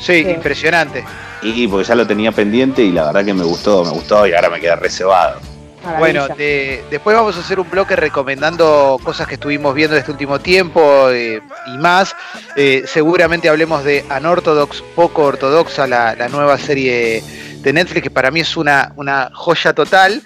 Sí, 0.00 0.24
Sí. 0.24 0.30
impresionante. 0.30 1.04
Y 1.42 1.68
porque 1.68 1.86
ya 1.86 1.94
lo 1.94 2.06
tenía 2.06 2.32
pendiente 2.32 2.82
y 2.82 2.90
la 2.90 3.04
verdad 3.06 3.24
que 3.24 3.34
me 3.34 3.44
gustó, 3.44 3.84
me 3.84 3.90
gustó 3.90 4.26
y 4.26 4.32
ahora 4.34 4.50
me 4.50 4.58
queda 4.60 4.76
reservado. 4.76 5.40
Maravilla. 5.82 5.98
Bueno, 5.98 6.28
de- 6.36 6.84
después 6.90 7.16
vamos 7.16 7.36
a 7.36 7.40
hacer 7.40 7.58
un 7.58 7.70
bloque 7.70 7.96
recomendando 7.96 8.98
cosas 9.02 9.26
que 9.26 9.34
estuvimos 9.34 9.74
viendo 9.74 9.96
este 9.96 10.10
último 10.10 10.38
tiempo 10.38 11.08
eh, 11.10 11.40
y 11.74 11.78
más. 11.78 12.14
Eh, 12.56 12.82
seguramente 12.86 13.48
hablemos 13.48 13.82
de 13.84 14.04
Unorthodox, 14.14 14.82
poco 14.94 15.22
ortodoxa, 15.22 15.86
la, 15.86 16.14
la 16.14 16.28
nueva 16.28 16.58
serie 16.58 17.22
de 17.58 17.72
Netflix, 17.72 18.02
que 18.02 18.10
para 18.10 18.30
mí 18.30 18.40
es 18.40 18.56
una, 18.58 18.92
una 18.96 19.30
joya 19.32 19.72
total. 19.72 20.22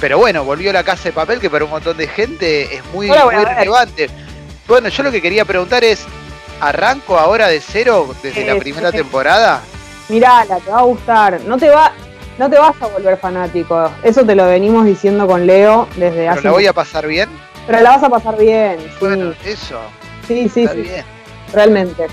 Pero 0.00 0.16
bueno, 0.18 0.42
volvió 0.44 0.72
la 0.72 0.82
casa 0.82 1.04
de 1.04 1.12
papel, 1.12 1.38
que 1.38 1.50
para 1.50 1.64
un 1.66 1.70
montón 1.70 1.96
de 1.98 2.08
gente 2.08 2.74
es 2.74 2.82
muy, 2.94 3.08
muy 3.08 3.44
relevante. 3.44 4.08
Bueno, 4.66 4.88
yo 4.88 5.02
lo 5.02 5.12
que 5.12 5.20
quería 5.20 5.44
preguntar 5.44 5.84
es, 5.84 6.06
¿arranco 6.68 7.18
ahora 7.18 7.48
de 7.48 7.60
cero 7.60 8.14
desde 8.22 8.40
Sí, 8.42 8.46
la 8.46 8.54
sí, 8.54 8.58
primera 8.60 8.90
sí. 8.90 8.96
temporada? 8.98 9.60
mirala, 10.08 10.58
te 10.58 10.70
va 10.70 10.78
a 10.80 10.82
gustar. 10.82 11.40
No 11.46 11.56
te 11.56 11.70
va, 11.70 11.92
no 12.38 12.50
te 12.50 12.58
vas 12.58 12.74
a 12.80 12.86
volver 12.86 13.16
fanático. 13.16 13.90
Eso 14.02 14.24
te 14.24 14.34
lo 14.34 14.46
venimos 14.46 14.84
diciendo 14.84 15.26
con 15.26 15.46
Leo 15.46 15.88
desde 15.96 16.16
¿Pero 16.18 16.32
hace. 16.32 16.42
la 16.42 16.50
voy 16.50 16.66
a 16.66 16.72
pasar 16.72 17.06
bien? 17.06 17.28
Pero 17.66 17.80
la 17.80 17.90
vas 17.90 18.02
a 18.02 18.10
pasar 18.10 18.36
bien. 18.36 18.78
Sí, 18.80 18.86
Bueno, 19.00 19.32
eso. 19.44 19.80
sí, 20.28 20.48
sí, 20.48 20.62
Está 20.64 20.74
sí, 20.74 20.82
bien. 20.82 21.04
realmente. 21.52 22.06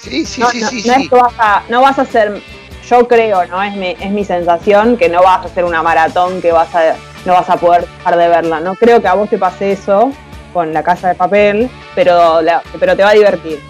Sí, 0.00 0.24
sí, 0.26 0.40
no, 0.40 0.50
sí, 0.50 0.60
no- 0.60 0.68
sí. 0.68 0.82
no 0.86 0.92
es 0.94 1.00
sí. 1.02 1.08
que 1.08 1.14
vas 1.16 1.32
a, 1.38 1.62
no 1.68 1.80
vas 1.80 1.98
a 1.98 2.02
hacer, 2.02 2.40
yo 2.88 3.08
creo, 3.08 3.46
no 3.46 3.62
es 3.62 3.74
mi, 3.74 3.96
es 3.98 4.10
mi 4.10 4.24
sensación 4.24 4.96
que 4.96 5.08
no 5.08 5.22
vas 5.22 5.42
a 5.42 5.46
hacer 5.46 5.64
una 5.64 5.82
maratón 5.82 6.40
que 6.42 6.52
vas 6.52 6.72
a, 6.74 6.94
no 7.24 7.32
vas 7.32 7.48
a 7.48 7.56
poder 7.56 7.86
dejar 7.98 8.16
de 8.18 8.28
verla. 8.28 8.60
No 8.60 8.74
creo 8.74 9.00
que 9.00 9.08
a 9.08 9.14
vos 9.14 9.28
te 9.30 9.38
pase 9.38 9.72
eso 9.72 10.12
con 10.54 10.72
la 10.72 10.82
casa 10.82 11.08
de 11.08 11.14
papel, 11.16 11.68
pero, 11.94 12.40
la- 12.40 12.62
pero 12.80 12.96
te 12.96 13.02
va 13.02 13.10
a 13.10 13.14
divertir. 13.14 13.60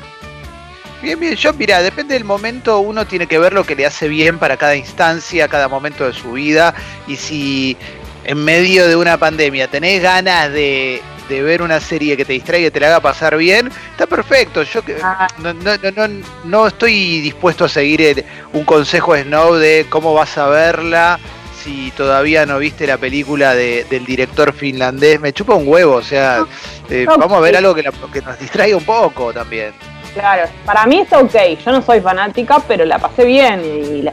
Bien, 1.02 1.18
bien, 1.18 1.34
yo 1.34 1.52
mira, 1.52 1.82
depende 1.82 2.14
del 2.14 2.24
momento, 2.24 2.78
uno 2.78 3.04
tiene 3.06 3.26
que 3.26 3.38
ver 3.38 3.52
lo 3.52 3.64
que 3.64 3.74
le 3.74 3.84
hace 3.84 4.06
bien 4.08 4.38
para 4.38 4.56
cada 4.56 4.76
instancia, 4.76 5.48
cada 5.48 5.68
momento 5.68 6.06
de 6.06 6.12
su 6.14 6.32
vida, 6.32 6.72
y 7.08 7.16
si 7.16 7.76
en 8.24 8.38
medio 8.44 8.86
de 8.86 8.96
una 8.96 9.18
pandemia 9.18 9.68
tenés 9.68 10.00
ganas 10.02 10.50
de, 10.50 11.02
de 11.28 11.42
ver 11.42 11.60
una 11.60 11.78
serie 11.80 12.16
que 12.16 12.24
te 12.24 12.32
distraiga 12.32 12.68
y 12.68 12.70
te 12.70 12.80
la 12.80 12.86
haga 12.86 13.00
pasar 13.00 13.36
bien, 13.36 13.70
está 13.90 14.06
perfecto. 14.06 14.62
Yo 14.62 14.80
Ah. 15.02 15.26
no, 15.38 15.52
no, 15.52 15.72
no, 15.76 16.08
no, 16.08 16.24
no 16.44 16.66
estoy 16.68 17.20
dispuesto 17.20 17.66
a 17.66 17.68
seguir 17.68 18.00
el- 18.00 18.24
un 18.54 18.64
consejo 18.64 19.12
de 19.12 19.24
Snow 19.24 19.54
de 19.56 19.84
cómo 19.90 20.14
vas 20.14 20.38
a 20.38 20.46
verla 20.48 21.18
si 21.64 21.90
todavía 21.92 22.44
no 22.44 22.58
viste 22.58 22.86
la 22.86 22.98
película 22.98 23.54
de- 23.54 23.84
del 23.88 24.04
director 24.04 24.52
finlandés. 24.52 25.18
Me 25.20 25.32
chupa 25.32 25.54
un 25.54 25.66
huevo, 25.66 25.94
o 25.94 26.02
sea, 26.02 26.44
eh, 26.90 27.06
No, 27.08 27.16
vamos 27.16 27.38
a 27.38 27.40
ver 27.40 27.56
algo 27.56 27.74
que, 27.74 27.82
la- 27.82 27.92
que 28.12 28.20
nos 28.20 28.38
distraiga 28.38 28.76
un 28.76 28.84
poco 28.84 29.32
también. 29.32 29.72
Claro, 30.12 30.48
para 30.64 30.86
mí 30.86 31.00
está 31.00 31.18
ok, 31.18 31.34
yo 31.64 31.72
no 31.72 31.82
soy 31.82 32.00
fanática, 32.00 32.58
pero 32.68 32.84
la 32.84 32.98
pasé 32.98 33.24
bien. 33.24 33.62
Y 33.64 34.02
la, 34.02 34.12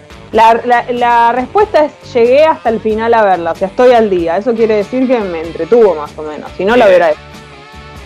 la- 0.66 0.86
la- 0.92 1.32
respuesta 1.34 1.86
es, 1.86 2.14
llegué 2.14 2.44
hasta 2.46 2.70
el 2.70 2.80
final 2.80 3.14
a 3.14 3.24
verla, 3.24 3.52
o 3.52 3.56
sea, 3.56 3.68
estoy 3.68 3.92
al 3.92 4.10
día. 4.10 4.38
Eso 4.38 4.54
quiere 4.56 4.76
decir 4.78 5.06
que 5.08 5.20
me 5.20 5.42
entretuvo 5.42 5.94
más 5.96 6.12
o 6.18 6.24
menos, 6.24 6.50
si 6.58 6.64
no 6.66 6.76
la 6.78 6.88
hubiera 6.88 7.12
hecho. 7.12 7.20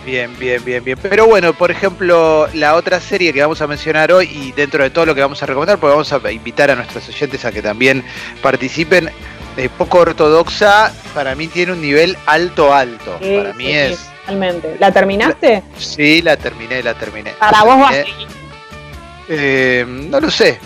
Bien, 0.04 0.30
bien, 0.38 0.64
bien, 0.64 0.84
bien. 0.84 0.96
Pero 1.02 1.26
bueno, 1.26 1.52
por 1.52 1.70
ejemplo, 1.72 2.46
la 2.54 2.74
otra 2.76 3.00
serie 3.00 3.32
que 3.32 3.40
vamos 3.40 3.60
a 3.60 3.66
mencionar 3.66 4.12
hoy 4.12 4.26
y 4.32 4.52
dentro 4.52 4.84
de 4.84 4.90
todo 4.90 5.04
lo 5.06 5.14
que 5.16 5.20
vamos 5.20 5.42
a 5.42 5.46
recomendar, 5.46 5.78
porque 5.78 5.90
vamos 5.96 6.12
a 6.12 6.30
invitar 6.30 6.70
a 6.70 6.76
nuestros 6.76 7.08
oyentes 7.08 7.44
a 7.44 7.50
que 7.50 7.60
también 7.60 8.04
participen, 8.40 9.10
eh, 9.56 9.68
poco 9.76 9.98
ortodoxa, 9.98 10.92
para 11.14 11.34
mí 11.34 11.48
tiene 11.48 11.72
un 11.72 11.80
nivel 11.80 12.16
alto, 12.26 12.72
alto. 12.74 13.18
Sí, 13.22 13.36
para 13.38 13.52
mí 13.54 13.64
sí, 13.64 13.72
es... 13.72 13.98
sí, 13.98 14.06
Realmente. 14.26 14.76
¿La 14.80 14.90
terminaste? 14.92 15.62
Sí, 15.78 16.20
la 16.22 16.36
terminé, 16.36 16.82
la 16.82 16.94
terminé. 16.94 17.30
Para 17.38 17.58
La 17.58 17.64
vos 17.64 17.90
terminé. 17.90 18.26
Eh, 19.28 19.84
no 19.86 20.20
lo 20.20 20.30
sé. 20.30 20.58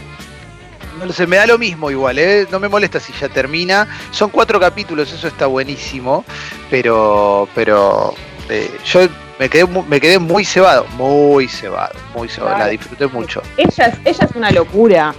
No 0.98 1.06
lo 1.06 1.12
sé, 1.12 1.26
me 1.26 1.36
da 1.36 1.46
lo 1.46 1.56
mismo 1.56 1.90
igual, 1.90 2.18
¿eh? 2.18 2.46
no 2.50 2.58
me 2.60 2.68
molesta 2.68 3.00
si 3.00 3.12
ya 3.18 3.28
termina. 3.28 3.86
Son 4.10 4.28
cuatro 4.30 4.60
capítulos, 4.60 5.10
eso 5.12 5.28
está 5.28 5.46
buenísimo, 5.46 6.24
pero 6.70 7.48
pero 7.54 8.14
eh, 8.50 8.70
yo 8.84 9.00
me 9.38 9.48
quedé, 9.48 9.66
me 9.66 9.98
quedé 9.98 10.18
muy 10.18 10.44
cebado, 10.44 10.86
muy 10.98 11.48
cebado, 11.48 11.94
muy 12.14 12.28
cebado, 12.28 12.50
Claro. 12.56 12.64
la 12.66 12.70
disfruté 12.70 13.06
mucho. 13.06 13.40
Ella 13.56 13.86
es, 13.86 13.94
ella 14.04 14.26
es 14.28 14.36
una 14.36 14.50
locura. 14.50 15.14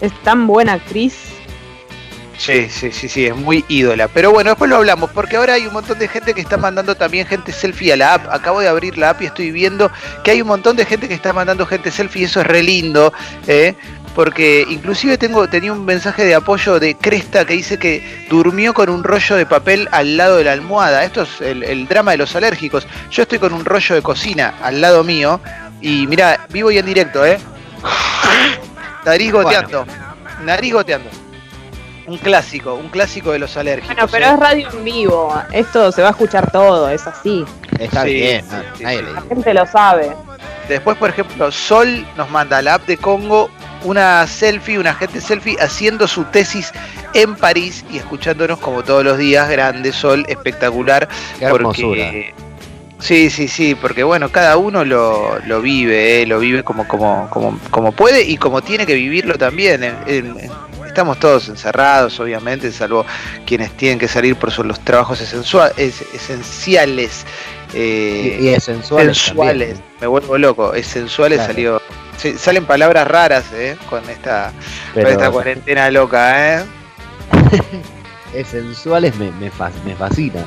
Es 0.00 0.12
tan 0.22 0.46
buena 0.46 0.74
actriz. 0.74 1.27
Sí, 2.38 2.68
sí, 2.70 2.92
sí, 2.92 3.08
sí, 3.08 3.26
es 3.26 3.36
muy 3.36 3.64
ídola. 3.68 4.06
Pero 4.06 4.30
bueno, 4.30 4.50
después 4.50 4.70
lo 4.70 4.76
hablamos, 4.76 5.10
porque 5.10 5.36
ahora 5.36 5.54
hay 5.54 5.66
un 5.66 5.72
montón 5.72 5.98
de 5.98 6.06
gente 6.06 6.34
que 6.34 6.40
está 6.40 6.56
mandando 6.56 6.94
también 6.94 7.26
gente 7.26 7.50
selfie 7.50 7.92
a 7.92 7.96
la 7.96 8.14
app. 8.14 8.28
Acabo 8.30 8.60
de 8.60 8.68
abrir 8.68 8.96
la 8.96 9.10
app 9.10 9.22
y 9.22 9.26
estoy 9.26 9.50
viendo 9.50 9.90
que 10.22 10.30
hay 10.30 10.40
un 10.40 10.46
montón 10.46 10.76
de 10.76 10.86
gente 10.86 11.08
que 11.08 11.14
está 11.14 11.32
mandando 11.32 11.66
gente 11.66 11.90
selfie 11.90 12.22
y 12.22 12.24
eso 12.26 12.40
es 12.40 12.46
re 12.46 12.62
lindo, 12.62 13.12
¿eh? 13.48 13.74
Porque 14.14 14.64
inclusive 14.68 15.18
tengo, 15.18 15.48
tenía 15.48 15.72
un 15.72 15.84
mensaje 15.84 16.24
de 16.24 16.36
apoyo 16.36 16.78
de 16.78 16.94
Cresta 16.94 17.44
que 17.44 17.54
dice 17.54 17.76
que 17.76 18.26
durmió 18.30 18.72
con 18.72 18.88
un 18.88 19.02
rollo 19.02 19.34
de 19.34 19.44
papel 19.44 19.88
al 19.90 20.16
lado 20.16 20.36
de 20.36 20.44
la 20.44 20.52
almohada. 20.52 21.04
Esto 21.04 21.22
es 21.22 21.40
el, 21.40 21.64
el 21.64 21.88
drama 21.88 22.12
de 22.12 22.18
los 22.18 22.36
alérgicos. 22.36 22.86
Yo 23.10 23.22
estoy 23.22 23.40
con 23.40 23.52
un 23.52 23.64
rollo 23.64 23.96
de 23.96 24.02
cocina 24.02 24.54
al 24.62 24.80
lado 24.80 25.02
mío 25.02 25.40
y 25.80 26.06
mira, 26.06 26.46
vivo 26.50 26.70
y 26.70 26.78
en 26.78 26.86
directo, 26.86 27.26
¿eh? 27.26 27.38
Nariz 29.04 29.32
goteando. 29.32 29.84
Nariz 30.44 30.72
goteando. 30.72 31.27
Un 32.08 32.16
clásico, 32.18 32.74
un 32.74 32.88
clásico 32.88 33.32
de 33.32 33.38
los 33.38 33.56
alérgicos. 33.56 33.94
Bueno, 33.94 34.08
pero 34.10 34.26
¿eh? 34.26 34.30
es 34.32 34.38
radio 34.40 34.68
en 34.72 34.84
vivo. 34.84 35.34
Esto 35.52 35.92
se 35.92 36.00
va 36.02 36.08
a 36.08 36.10
escuchar 36.12 36.50
todo, 36.50 36.88
es 36.88 37.06
así. 37.06 37.44
Está 37.78 38.04
Sí, 38.04 38.14
bien, 38.14 38.42
sí, 38.48 38.48
no, 38.56 38.76
sí, 38.76 38.82
nadie 38.82 38.98
sí. 38.98 39.04
le 39.04 39.12
La 39.12 39.20
gente 39.22 39.54
lo 39.54 39.66
sabe. 39.66 40.12
Después, 40.68 40.96
por 40.96 41.10
ejemplo, 41.10 41.52
Sol 41.52 42.06
nos 42.16 42.30
manda 42.30 42.58
a 42.58 42.62
la 42.62 42.74
app 42.74 42.86
de 42.86 42.96
Congo 42.96 43.50
una 43.84 44.26
selfie, 44.26 44.78
una 44.78 44.94
gente 44.94 45.20
selfie 45.20 45.56
haciendo 45.60 46.08
su 46.08 46.24
tesis 46.24 46.72
en 47.14 47.36
París 47.36 47.84
y 47.92 47.98
escuchándonos 47.98 48.58
como 48.58 48.82
todos 48.82 49.04
los 49.04 49.18
días. 49.18 49.48
Grande 49.48 49.92
Sol, 49.92 50.24
espectacular. 50.28 51.08
Qué 51.38 51.44
hermosura. 51.44 52.04
Porque, 52.04 52.34
sí, 53.00 53.28
sí, 53.30 53.48
sí, 53.48 53.74
porque 53.74 54.02
bueno, 54.02 54.30
cada 54.30 54.56
uno 54.56 54.84
lo, 54.84 55.38
lo 55.46 55.60
vive, 55.60 56.22
eh, 56.22 56.26
lo 56.26 56.38
vive 56.38 56.62
como, 56.64 56.88
como, 56.88 57.28
como, 57.30 57.58
como 57.70 57.92
puede 57.92 58.22
y 58.24 58.36
como 58.38 58.62
tiene 58.62 58.86
que 58.86 58.94
vivirlo 58.94 59.36
también. 59.36 59.84
En- 59.84 59.96
en- 60.06 60.67
estamos 60.98 61.20
todos 61.20 61.48
encerrados, 61.48 62.18
obviamente, 62.18 62.72
salvo 62.72 63.06
quienes 63.46 63.70
tienen 63.76 64.00
que 64.00 64.08
salir 64.08 64.34
por 64.34 64.50
sus- 64.50 64.66
los 64.66 64.80
trabajos 64.80 65.20
es- 65.20 65.32
esenciales. 66.12 67.24
eh, 67.72 68.38
Y, 68.40 68.46
y 68.46 68.48
es 68.48 68.64
sensual. 68.64 69.14
sensuales. 69.14 69.78
Me 70.00 70.08
vuelvo 70.08 70.36
loco. 70.38 70.74
Es 70.74 70.86
sensuales 70.88 71.38
Claro. 71.38 71.52
salió. 71.52 71.82
sí, 72.16 72.34
salen 72.36 72.64
palabras 72.66 73.06
raras, 73.06 73.44
¿eh? 73.52 73.76
Con 73.88 74.08
esta, 74.10 74.52
con 74.92 75.06
esta 75.06 75.30
cuarentena 75.30 75.88
loca, 75.92 76.56
¿eh? 76.62 76.64
es 78.34 78.48
sensuales 78.48 79.14
me, 79.16 79.30
me, 79.32 79.50
fa- 79.52 79.70
me 79.84 79.94
fascina. 79.94 80.44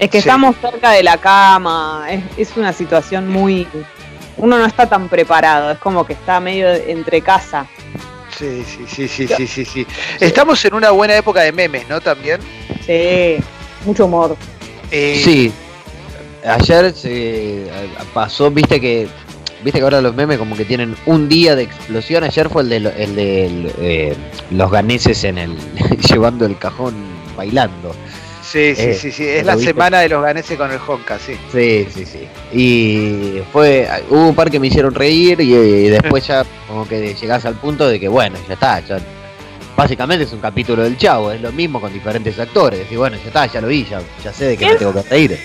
Es 0.00 0.10
que 0.10 0.20
Sí. 0.20 0.28
estamos 0.28 0.56
cerca 0.60 0.90
de 0.90 1.02
la 1.04 1.18
cama. 1.18 2.06
Es, 2.10 2.22
es 2.50 2.56
una 2.56 2.72
situación 2.72 3.28
muy. 3.28 3.68
Uno 4.38 4.58
no 4.58 4.64
está 4.66 4.88
tan 4.88 5.08
preparado. 5.08 5.70
Es 5.70 5.78
como 5.78 6.04
que 6.06 6.14
está 6.14 6.40
medio 6.40 6.68
entre 6.72 7.20
casa. 7.20 7.66
Sí, 8.38 8.62
sí, 8.64 8.84
sí, 8.86 9.08
sí, 9.08 9.26
sí, 9.26 9.46
sí, 9.46 9.64
sí. 9.64 9.86
Estamos 10.20 10.64
en 10.64 10.74
una 10.74 10.90
buena 10.90 11.16
época 11.16 11.40
de 11.42 11.52
memes, 11.52 11.88
¿no? 11.88 12.00
También. 12.00 12.40
Sí, 12.86 13.36
mucho 13.84 14.04
humor. 14.06 14.36
Eh, 14.90 15.20
Sí. 15.24 15.52
Ayer 16.44 16.92
se 16.94 17.66
pasó, 18.14 18.50
viste 18.50 18.80
que 18.80 19.08
viste 19.64 19.80
que 19.80 19.82
ahora 19.84 20.00
los 20.00 20.14
memes 20.14 20.38
como 20.38 20.56
que 20.56 20.64
tienen 20.64 20.94
un 21.06 21.28
día 21.28 21.56
de 21.56 21.64
explosión. 21.64 22.22
Ayer 22.22 22.48
fue 22.48 22.62
el 22.62 22.68
de, 22.68 22.80
lo- 22.80 22.90
el 22.92 23.16
de 23.16 23.46
el, 23.46 23.72
eh, 23.80 24.16
los 24.52 24.70
ganeses 24.70 25.24
en 25.24 25.36
el 25.36 25.56
llevando 26.08 26.46
el 26.46 26.56
cajón 26.56 26.94
bailando. 27.36 27.92
Sí, 28.50 28.74
sí, 28.74 28.82
Eh, 28.82 28.94
sí, 28.94 29.12
sí. 29.12 29.26
Es 29.28 29.42
¿lo 29.42 29.48
la 29.48 29.56
viste? 29.56 29.72
semana 29.72 30.00
de 30.00 30.08
los 30.08 30.22
ganeses 30.22 30.56
con 30.56 30.70
el 30.72 30.78
Honka, 30.86 31.18
sí. 31.18 31.36
Sí, 31.52 31.86
sí, 31.92 32.06
sí. 32.06 32.28
Y 32.52 33.40
fue 33.52 33.88
hubo 34.08 34.28
un 34.28 34.34
par 34.34 34.50
que 34.50 34.58
me 34.58 34.68
hicieron 34.68 34.94
reír 34.94 35.40
y, 35.40 35.54
y 35.54 35.88
después 35.88 36.26
ya 36.26 36.44
como 36.66 36.88
que 36.88 37.14
llegás 37.14 37.44
al 37.44 37.54
punto 37.56 37.86
de 37.88 38.00
que 38.00 38.08
bueno, 38.08 38.38
ya 38.48 38.54
está, 38.54 38.80
ya 38.80 38.98
básicamente 39.76 40.24
es 40.24 40.32
un 40.32 40.40
capítulo 40.40 40.82
del 40.82 40.96
Chavo, 40.96 41.30
es 41.30 41.40
lo 41.40 41.52
mismo 41.52 41.80
con 41.80 41.92
diferentes 41.92 42.38
actores. 42.38 42.90
Y 42.90 42.96
bueno, 42.96 43.16
ya 43.18 43.26
está, 43.28 43.46
ya 43.46 43.60
lo 43.60 43.68
vi, 43.68 43.84
ya, 43.84 44.00
ya 44.24 44.32
sé 44.32 44.46
de 44.46 44.56
qué 44.56 44.66
me 44.66 44.74
tengo 44.76 44.92
que 44.94 45.02
reír. 45.02 45.38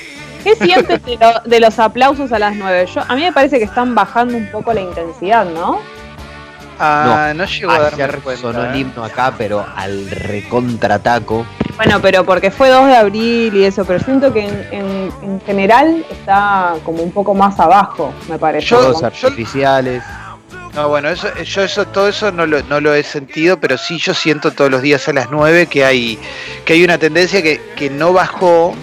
¿Qué 0.43 0.55
sientes 0.55 1.03
de, 1.05 1.15
lo- 1.17 1.41
de 1.45 1.60
los 1.60 1.79
aplausos 1.79 2.31
a 2.31 2.39
las 2.39 2.55
9? 2.55 2.86
Yo, 2.93 3.01
a 3.07 3.15
mí 3.15 3.22
me 3.22 3.31
parece 3.31 3.60
que 3.60 3.65
están 3.65 3.95
bajando 3.95 4.36
un 4.38 4.50
poco 4.51 4.74
la 4.74 4.81
intensidad, 4.81 5.45
¿no? 5.45 5.79
Ah, 6.80 7.34
no, 7.36 7.46
llegó 7.46 7.72
a 7.72 7.80
darme 7.80 8.03
Ayer 8.03 8.20
cuenta. 8.20 8.42
sonó 8.42 8.65
el 8.65 8.75
¿eh? 8.75 8.80
himno 8.80 9.03
acá, 9.03 9.34
pero 9.38 9.65
al 9.75 10.10
recontrataco. 10.10 11.46
Bueno, 11.75 12.00
pero 12.01 12.24
porque 12.24 12.51
fue 12.51 12.70
2 12.70 12.88
de 12.88 12.96
abril 12.96 13.56
y 13.56 13.63
eso, 13.65 13.84
pero 13.86 14.00
siento 14.00 14.32
que 14.34 14.46
en, 14.48 14.68
en- 14.72 15.12
en 15.24 15.42
general 15.42 16.06
está 16.10 16.75
como 16.84 17.01
un 17.03 17.12
poco 17.12 17.34
más 17.34 17.60
abajo, 17.60 18.13
me 18.30 18.38
parece. 18.38 18.68
Yo- 18.68 18.94
Como- 18.94 19.06
artificiales. 19.06 20.03
No, 20.75 20.89
bueno, 20.89 21.10
eso, 21.10 21.27
yo 21.44 21.62
eso, 21.62 21.86
todo 21.86 22.08
eso 22.10 22.32
no 22.32 22.48
lo, 22.48 22.63
no 22.63 22.80
lo 22.80 22.96
he 22.96 23.03
sentido, 23.03 23.60
pero 23.60 23.77
sí 23.77 24.00
yo 24.00 24.13
siento 24.15 24.51
todos 24.51 24.72
los 24.72 24.82
días 24.82 25.08
a 25.08 25.13
las 25.13 25.30
9 25.30 25.68
que 25.68 25.86
hay, 25.86 26.18
que 26.65 26.74
hay 26.74 26.84
una 26.84 26.98
tendencia 26.98 27.44
que, 27.44 27.62
que 27.75 27.92
no 27.92 28.12
bajó 28.12 28.74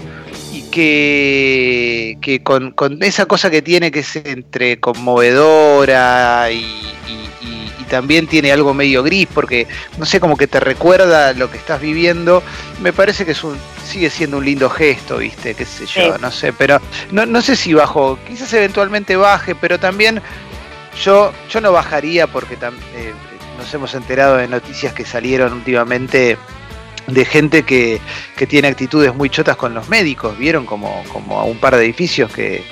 y 0.53 0.63
que, 0.71 2.17
que 2.21 2.43
con, 2.45 2.71
con 2.73 3.03
esa 3.03 3.27
cosa 3.27 3.51
que 3.51 3.61
tiene 3.63 3.91
que 3.91 4.01
es 4.01 4.15
entre 4.17 4.79
conmovedora 4.79 6.49
y, 6.53 6.59
y- 6.59 7.29
y- 7.43 7.49
y 7.49 7.60
también 7.91 8.27
tiene 8.27 8.53
algo 8.53 8.73
medio 8.73 9.03
gris, 9.03 9.29
porque 9.35 9.67
no 9.99 10.07
sé, 10.07 10.19
como 10.21 10.37
que 10.39 10.47
te 10.47 10.61
recuerda 10.61 11.35
lo 11.35 11.51
que 11.51 11.59
estás 11.59 11.81
viviendo, 11.81 12.43
me 12.81 12.93
parece 12.95 13.27
que 13.27 13.33
es 13.33 13.45
un 13.45 13.57
sigue 13.87 14.09
siendo 14.09 14.39
un 14.39 14.45
lindo 14.45 14.71
gesto, 14.71 15.19
viste, 15.19 15.55
qué 15.55 15.65
sé 15.67 15.85
yo, 15.85 16.15
Sí. 16.15 16.21
no 16.21 16.31
sé, 16.31 16.53
pero 16.53 16.81
no, 17.11 17.27
no 17.27 17.43
sé 17.43 17.57
si 17.57 17.75
bajó, 17.75 18.19
quizás 18.27 18.53
eventualmente 18.55 19.17
baje, 19.17 19.55
pero 19.57 19.79
también 19.81 20.23
yo, 21.05 21.33
yo 21.51 21.61
no 21.61 21.73
bajaría 21.73 22.27
porque 22.29 22.57
tam- 22.57 22.79
eh, 22.95 23.13
nos 23.59 23.75
hemos 23.75 23.93
enterado 23.95 24.37
de 24.37 24.47
noticias 24.49 24.95
que 24.95 25.05
salieron 25.05 25.53
últimamente 25.53 26.39
de 27.09 27.25
gente 27.25 27.65
que, 27.65 28.01
que 28.37 28.47
tiene 28.47 28.69
actitudes 28.69 29.13
muy 29.15 29.29
chotas 29.29 29.57
con 29.57 29.75
los 29.75 29.89
médicos. 29.89 30.39
Vieron 30.39 30.65
como, 30.65 31.03
como 31.13 31.41
a 31.41 31.45
un 31.45 31.59
par 31.59 31.75
de 31.77 31.85
edificios 31.85 32.31
que, 32.31 32.63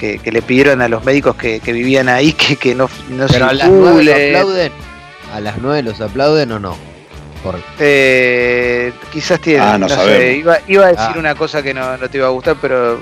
que, 0.00 0.18
que 0.18 0.32
le 0.32 0.40
pidieron 0.40 0.80
a 0.80 0.88
los 0.88 1.04
médicos 1.04 1.36
que, 1.36 1.60
que 1.60 1.72
vivían 1.72 2.08
ahí 2.08 2.32
que, 2.40 2.56
que 2.56 2.74
no, 2.74 2.88
no 3.10 3.26
Pero 3.26 3.46
a 3.46 3.52
las 3.52 3.68
nueve 3.68 4.04
lo 4.04 4.12
circulen. 4.12 4.36
aplauden. 4.36 4.72
a 5.34 5.40
las 5.40 5.58
9 5.58 5.82
los 5.82 6.00
aplauden 6.00 6.52
o 6.52 6.58
no? 6.58 6.76
Por... 7.42 7.58
Eh, 7.78 8.92
quizás 9.10 9.40
tiene. 9.40 9.60
Ah, 9.60 9.78
no, 9.78 9.88
sé, 9.88 10.36
iba, 10.36 10.58
iba, 10.68 10.84
a 10.84 10.88
decir 10.88 11.12
ah. 11.14 11.18
una 11.18 11.34
cosa 11.34 11.62
que 11.62 11.72
no, 11.72 11.96
no, 11.96 12.08
te 12.10 12.18
iba 12.18 12.26
a 12.26 12.30
gustar, 12.30 12.56
pero 12.60 13.00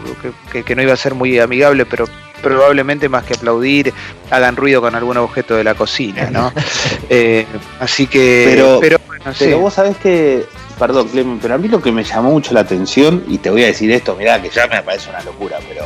que, 0.52 0.62
que, 0.62 0.76
no 0.76 0.82
iba 0.82 0.92
a 0.92 0.96
ser 0.96 1.14
muy 1.14 1.40
amigable, 1.40 1.84
pero 1.86 2.04
probablemente 2.40 3.08
más 3.08 3.24
que 3.24 3.34
aplaudir 3.34 3.92
hagan 4.30 4.54
ruido 4.54 4.80
con 4.80 4.94
algún 4.94 5.16
objeto 5.16 5.56
de 5.56 5.64
la 5.64 5.74
cocina, 5.74 6.30
¿no? 6.30 6.52
eh, 7.10 7.46
así 7.80 8.06
que. 8.06 8.44
Pero, 8.48 8.78
pero, 8.80 8.98
pero 9.36 9.58
vos 9.58 9.74
sabés 9.74 9.96
que. 9.96 10.46
Perdón, 10.78 11.08
Clemen, 11.08 11.40
pero 11.42 11.54
a 11.54 11.58
mí 11.58 11.66
lo 11.66 11.82
que 11.82 11.90
me 11.90 12.04
llamó 12.04 12.30
mucho 12.30 12.54
la 12.54 12.60
atención, 12.60 13.24
y 13.26 13.38
te 13.38 13.50
voy 13.50 13.64
a 13.64 13.66
decir 13.66 13.90
esto, 13.90 14.14
mirá, 14.14 14.40
que 14.40 14.50
ya 14.50 14.68
me 14.68 14.80
parece 14.82 15.10
una 15.10 15.20
locura, 15.22 15.58
pero 15.68 15.84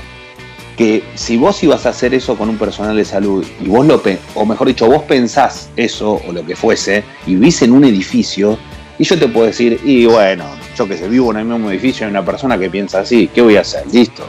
que 0.77 1.03
si 1.15 1.37
vos 1.37 1.63
ibas 1.63 1.87
a 1.87 1.91
hacer 1.91 2.15
eso 2.15 2.37
con 2.37 2.49
un 2.49 2.59
personal 2.59 2.97
de 2.97 3.05
salud 3.05 3.45
y 3.61 3.69
vos 3.69 3.87
lo, 3.87 4.03
o 4.35 4.47
mejor 4.47 4.69
dicho, 4.69 4.87
vos 4.87 5.03
pensás 5.03 5.71
eso 5.77 6.21
o 6.27 6.33
lo 6.33 6.45
que 6.45 6.57
fuese 6.57 7.05
y 7.27 7.35
vivís 7.35 7.63
en 7.63 7.73
un 7.73 7.85
edificio, 7.85 8.59
y 8.99 9.05
yo 9.05 9.19
te 9.19 9.29
puedo 9.29 9.47
decir, 9.47 9.81
y 9.85 10.07
bueno, 10.07 10.45
yo 10.77 10.87
que 10.87 10.97
sé, 10.97 11.09
vivo 11.09 11.31
en 11.33 11.39
el 11.39 11.45
mismo 11.45 11.71
edificio 11.71 12.05
y 12.05 12.07
hay 12.07 12.11
una 12.11 12.25
persona 12.25 12.59
que 12.59 12.71
piensa 12.71 13.01
así, 13.01 13.29
¿qué 13.35 13.43
voy 13.43 13.57
a 13.57 13.63
hacer? 13.63 13.85
Listo. 13.93 14.25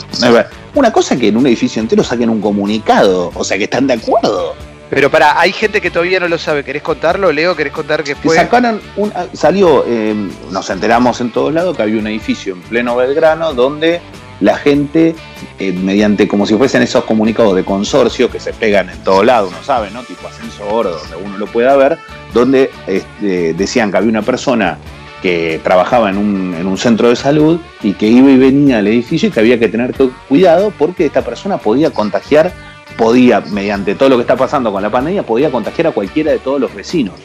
Una 0.76 0.92
cosa 0.92 1.16
que 1.16 1.28
en 1.28 1.38
un 1.38 1.48
edificio 1.48 1.82
entero 1.82 2.04
saquen 2.04 2.30
un 2.30 2.42
comunicado, 2.42 3.32
o 3.36 3.44
sea 3.44 3.58
que 3.58 3.66
están 3.66 3.88
de 3.88 3.94
acuerdo. 3.94 4.56
Pero 4.90 5.10
para, 5.10 5.40
hay 5.40 5.52
gente 5.52 5.82
que 5.82 5.90
todavía 5.90 6.20
no 6.20 6.28
lo 6.28 6.38
sabe. 6.38 6.64
¿Querés 6.64 6.84
contarlo, 6.84 7.32
Leo? 7.32 7.56
¿Querés 7.56 7.74
contar 7.74 8.04
que 8.04 8.16
fue? 8.16 8.36
Sacaron 8.36 8.80
un, 8.96 9.12
salió, 9.34 9.84
eh, 9.88 10.14
nos 10.52 10.70
enteramos 10.70 11.20
en 11.20 11.32
todos 11.32 11.52
lados 11.52 11.76
que 11.76 11.82
había 11.82 12.00
un 12.00 12.08
edificio 12.08 12.54
en 12.54 12.62
pleno 12.62 12.96
Belgrano 12.96 13.54
donde 13.54 14.02
la 14.40 14.58
gente, 14.58 15.16
eh, 15.60 15.72
mediante 15.72 16.28
como 16.28 16.46
si 16.46 16.56
fuesen 16.56 16.82
esos 16.82 17.04
comunicados 17.06 17.56
de 17.56 17.63
consorcio 17.63 18.30
que 18.30 18.40
se 18.40 18.54
pegan 18.54 18.90
en 18.90 19.04
todo 19.04 19.24
lado, 19.24 19.48
uno 19.48 19.63
sabe, 19.63 19.90
¿no? 19.92 20.04
Tipo 20.04 20.28
ascenso 20.28 20.68
oro, 20.68 20.92
donde 20.92 21.16
uno 21.16 21.38
lo 21.38 21.48
pueda 21.48 21.75
ver, 21.75 21.98
donde 22.34 22.72
este, 22.88 23.54
decían 23.54 23.92
que 23.92 23.98
había 23.98 24.10
una 24.10 24.22
persona 24.22 24.78
que 25.22 25.62
trabajaba 25.63 26.10
en 26.10 26.18
un, 26.18 26.54
en 26.54 26.68
un, 26.68 26.78
centro 26.78 27.08
de 27.08 27.16
salud 27.16 27.58
y 27.82 27.94
que 27.94 28.08
iba 28.08 28.30
y 28.30 28.38
venía 28.38 28.80
al 28.80 28.88
edificio 28.88 29.30
y 29.30 29.32
que 29.32 29.40
había 29.40 29.58
que 29.58 29.70
tener 29.70 29.94
cuidado 30.28 30.74
porque 30.78 31.06
esta 31.06 31.22
persona 31.22 31.58
podía 31.58 31.92
contagiar, 31.92 32.52
podía, 32.98 33.40
mediante 33.40 33.96
todo 33.96 34.10
lo 34.10 34.18
que 34.18 34.24
está 34.24 34.36
pasando 34.36 34.74
con 34.74 34.82
la 34.82 34.90
pandemia, 34.90 35.24
podía 35.24 35.50
contagiar 35.50 35.88
a 35.88 35.92
cualquiera 35.92 36.34
de 36.34 36.40
todos 36.40 36.60
los 36.60 36.75
vecinos. 36.75 37.16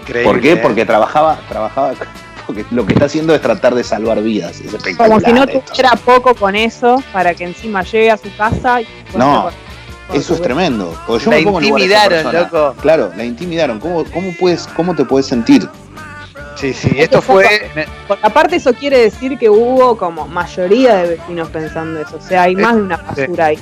Increíble, 0.00 0.32
¿Por 0.32 0.40
qué? 0.40 0.52
¿eh? 0.52 0.56
Porque 0.56 0.86
trabajaba, 0.86 1.40
trabajaba 1.46 1.92
porque 2.46 2.64
lo 2.70 2.86
que 2.86 2.92
está 2.92 3.06
haciendo 3.06 3.34
es 3.34 3.40
tratar 3.40 3.74
de 3.74 3.84
salvar 3.84 4.22
vidas. 4.22 4.60
Como 4.96 5.20
si 5.20 5.32
no 5.32 5.46
tuviera 5.46 5.92
poco 6.04 6.34
con 6.34 6.54
eso 6.54 7.02
para 7.12 7.34
que 7.34 7.44
encima 7.44 7.82
llegue 7.82 8.10
a 8.10 8.16
su 8.16 8.34
casa 8.36 8.80
y 8.80 8.86
No. 9.14 9.50
Eso 10.12 10.34
es 10.34 10.42
tremendo. 10.42 10.94
yo 11.08 11.30
la 11.30 11.38
intimidaron, 11.38 12.34
loco. 12.34 12.74
Claro, 12.82 13.12
la 13.16 13.24
intimidaron. 13.24 13.80
¿Cómo, 13.80 14.04
cómo, 14.04 14.30
puedes, 14.38 14.66
¿Cómo 14.76 14.94
te 14.94 15.04
puedes 15.04 15.26
sentir? 15.26 15.66
Sí, 16.56 16.74
sí, 16.74 16.90
esto 16.96 17.22
fue. 17.22 17.70
aparte, 18.20 18.56
eso 18.56 18.74
quiere 18.74 18.98
decir 18.98 19.38
que 19.38 19.48
hubo 19.48 19.96
como 19.96 20.28
mayoría 20.28 20.96
de 20.96 21.16
vecinos 21.16 21.48
pensando 21.48 22.00
eso. 22.00 22.16
O 22.16 22.20
sea, 22.20 22.42
hay 22.42 22.56
más 22.56 22.76
de 22.76 22.82
una 22.82 22.96
basura 22.98 23.46
ahí. 23.46 23.58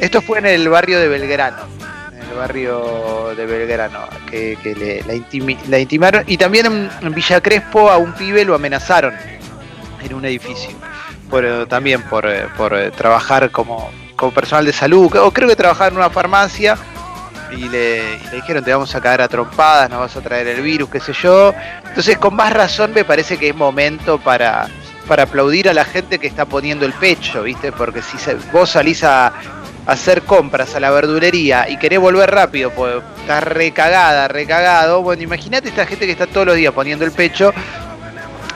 Esto 0.00 0.22
fue 0.22 0.38
en 0.38 0.46
el 0.46 0.68
barrio 0.68 0.98
de 0.98 1.08
Belgrano 1.08 1.74
barrio 2.34 3.34
de 3.36 3.46
Belgrano, 3.46 4.00
que, 4.30 4.58
le, 4.62 5.02
la, 5.68 5.78
intimaron. 5.78 6.24
Y 6.26 6.36
también 6.36 6.90
en, 7.00 7.14
Villa 7.14 7.40
Crespo 7.40 7.90
a 7.90 7.96
un 7.96 8.12
pibe 8.12 8.44
lo 8.44 8.54
amenazaron 8.54 9.14
en 10.02 10.14
un 10.14 10.24
edificio. 10.24 10.70
Por, 11.30 11.66
también 11.66 12.02
por, 12.02 12.26
eh, 12.26 12.46
por 12.56 12.74
eh, 12.74 12.90
trabajar 12.90 13.50
como, 13.50 13.90
como 14.14 14.32
personal 14.32 14.64
de 14.64 14.72
salud, 14.72 15.14
o 15.16 15.30
creo 15.30 15.48
que 15.48 15.56
trabajaba 15.56 15.88
en 15.88 15.96
una 15.96 16.10
farmacia. 16.10 16.76
Y 17.50 17.68
le, 17.68 18.18
dijeron 18.32 18.64
te 18.64 18.72
vamos 18.72 18.94
a 18.94 19.00
caer 19.00 19.22
a 19.22 19.28
trompadas, 19.28 19.88
nos 19.88 20.00
vas 20.00 20.16
a 20.16 20.20
traer 20.20 20.48
el 20.48 20.62
virus, 20.62 20.90
qué 20.90 21.00
sé 21.00 21.12
yo. 21.12 21.54
Entonces 21.86 22.18
con 22.18 22.34
más 22.34 22.52
razón 22.52 22.92
me 22.92 23.04
parece 23.04 23.38
que 23.38 23.48
es 23.48 23.54
momento 23.54 24.18
para, 24.18 24.68
para 25.06 25.24
aplaudir 25.24 25.68
a 25.68 25.74
la 25.74 25.84
gente 25.84 26.18
que 26.18 26.26
está 26.26 26.46
poniendo 26.46 26.84
el 26.84 26.92
pecho, 26.94 27.42
¿viste? 27.42 27.70
Porque 27.70 28.02
si 28.02 28.16
vos 28.52 28.70
salís 28.70 29.04
a, 29.04 29.32
hacer 29.86 30.22
compras 30.22 30.74
a 30.74 30.80
la 30.80 30.90
verdulería 30.90 31.68
y 31.68 31.76
querés 31.76 32.00
volver 32.00 32.30
rápido, 32.30 32.70
pues 32.70 32.96
estás 33.20 33.42
recagada, 33.44 34.28
recagado, 34.28 35.02
bueno, 35.02 35.22
imagínate 35.22 35.68
esta 35.68 35.86
gente 35.86 36.06
que 36.06 36.12
está 36.12 36.26
todos 36.26 36.46
los 36.46 36.56
días 36.56 36.72
poniendo 36.72 37.04
el 37.04 37.12
pecho, 37.12 37.52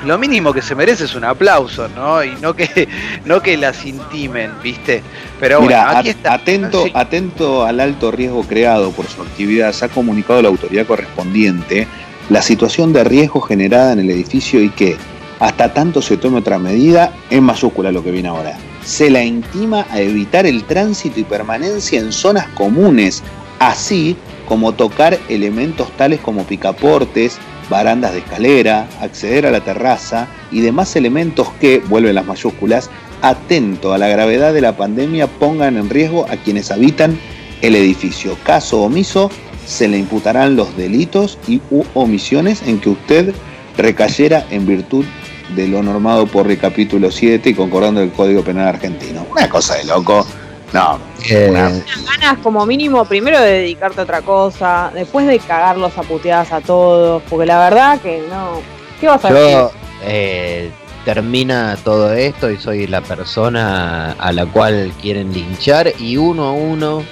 lo 0.05 0.17
mínimo 0.17 0.53
que 0.53 0.63
se 0.63 0.75
merece 0.75 1.05
es 1.05 1.15
un 1.15 1.25
aplauso, 1.25 1.89
¿no? 1.89 2.23
Y 2.23 2.31
no 2.41 2.55
que, 2.55 2.89
no 3.25 3.43
que 3.43 3.57
las 3.57 3.85
intimen, 3.85 4.53
¿viste? 4.63 5.03
Pero 5.41 5.61
bueno, 5.61 5.83
aquí 5.89 6.11
está. 6.11 6.35
Atento, 6.35 6.87
atento 6.95 7.65
al 7.65 7.81
alto 7.81 8.11
riesgo 8.11 8.45
creado 8.45 8.93
por 8.93 9.07
su 9.07 9.23
actividad, 9.23 9.73
se 9.73 9.87
ha 9.87 9.89
comunicado 9.89 10.41
la 10.41 10.49
autoridad 10.49 10.87
correspondiente 10.87 11.89
la 12.29 12.43
situación 12.43 12.93
de 12.93 13.05
riesgo 13.05 13.41
generada 13.41 13.93
en 13.93 14.01
el 14.01 14.11
edificio 14.11 14.63
y 14.63 14.71
que 14.71 14.97
hasta 15.41 15.73
tanto 15.73 16.03
se 16.03 16.17
tome 16.17 16.39
otra 16.39 16.59
medida, 16.59 17.13
en 17.31 17.45
mayúscula 17.45 17.93
lo 17.93 18.03
que 18.03 18.11
viene 18.11 18.29
ahora 18.29 18.57
se 18.89 19.11
la 19.11 19.23
intima 19.23 19.87
a 19.91 20.01
evitar 20.01 20.47
el 20.47 20.65
tránsito 20.65 21.21
y 21.21 21.25
permanencia 21.25 22.01
en 22.01 22.11
zonas 22.11 22.49
comunes, 22.55 23.23
así 23.59 24.17
como 24.49 24.73
tocar 24.73 25.19
elementos 25.29 25.95
tales 25.99 26.21
como 26.21 26.45
picaportes, 26.45 27.37
barandas 27.69 28.15
de 28.15 28.21
escalera, 28.21 28.89
acceder 29.03 29.45
a 29.45 29.51
la 29.51 29.61
terraza 29.61 30.27
y 30.51 30.63
demás 30.63 30.97
elementos 30.97 31.51
que, 31.61 31.81
vuelven 31.81 32.15
las 32.15 32.25
mayúsculas, 32.25 32.89
atento 33.21 33.93
a 33.93 33.99
la 33.99 34.09
gravedad 34.09 34.55
de 34.55 34.63
la 34.63 34.79
pandemia 34.79 35.27
pongan 35.27 35.77
en 35.77 35.91
riesgo 35.91 36.25
a 36.31 36.39
quienes 36.39 36.71
habitan 36.71 37.21
el 37.61 37.75
edificio. 37.75 38.39
Caso 38.43 38.81
omiso, 38.81 39.31
se 39.67 39.87
le 39.87 39.99
imputarán 39.99 40.57
los 40.57 40.75
delitos 40.79 41.37
y 41.47 41.61
omisiones 41.93 42.63
en 42.63 42.81
que 42.81 42.89
usted 42.89 43.35
recayera 43.77 44.47
en 44.51 44.67
virtud 44.67 45.05
de 45.55 45.69
lo 45.69 45.83
normado 45.83 46.27
por 46.27 46.51
el 46.51 46.59
capítulo 46.59 47.11
7 47.11 47.51
y 47.51 47.55
concordando 47.55 48.01
el 48.01 48.11
Código 48.11 48.43
Penal 48.43 48.69
argentino. 48.69 49.27
Una 49.31 49.49
cosa 49.49 49.77
de 49.77 49.85
loco. 49.85 50.27
No. 50.73 50.99
Eh, 51.29 51.51
ganas 51.51 52.39
como 52.43 52.67
mínimo 52.67 53.05
primero 53.07 53.41
de 53.41 53.53
dedicarte 53.53 54.01
a 54.01 54.05
otra 54.05 54.21
cosa, 54.23 54.91
después 54.95 55.27
de 55.27 55.39
cagarlos 55.39 55.97
a 55.97 56.03
puteadas 56.03 56.53
a 56.53 56.61
todos, 56.61 57.23
porque 57.29 57.47
la 57.47 57.59
verdad 57.59 58.01
que 58.01 58.23
no. 58.29 58.61
¿Qué 59.01 59.07
vas 59.07 59.25
a 59.25 59.31
Yo, 59.31 59.73
eh, 60.03 60.71
termina 61.05 61.77
todo 61.83 62.13
esto 62.13 62.51
y 62.51 62.59
soy 62.59 62.87
la 62.87 63.01
persona 63.01 64.13
a 64.13 64.33
la 64.33 64.45
cual 64.45 64.93
quieren 65.01 65.33
linchar 65.33 65.93
y 65.99 66.19
uno 66.19 66.45
a 66.45 66.53
uno 66.53 67.03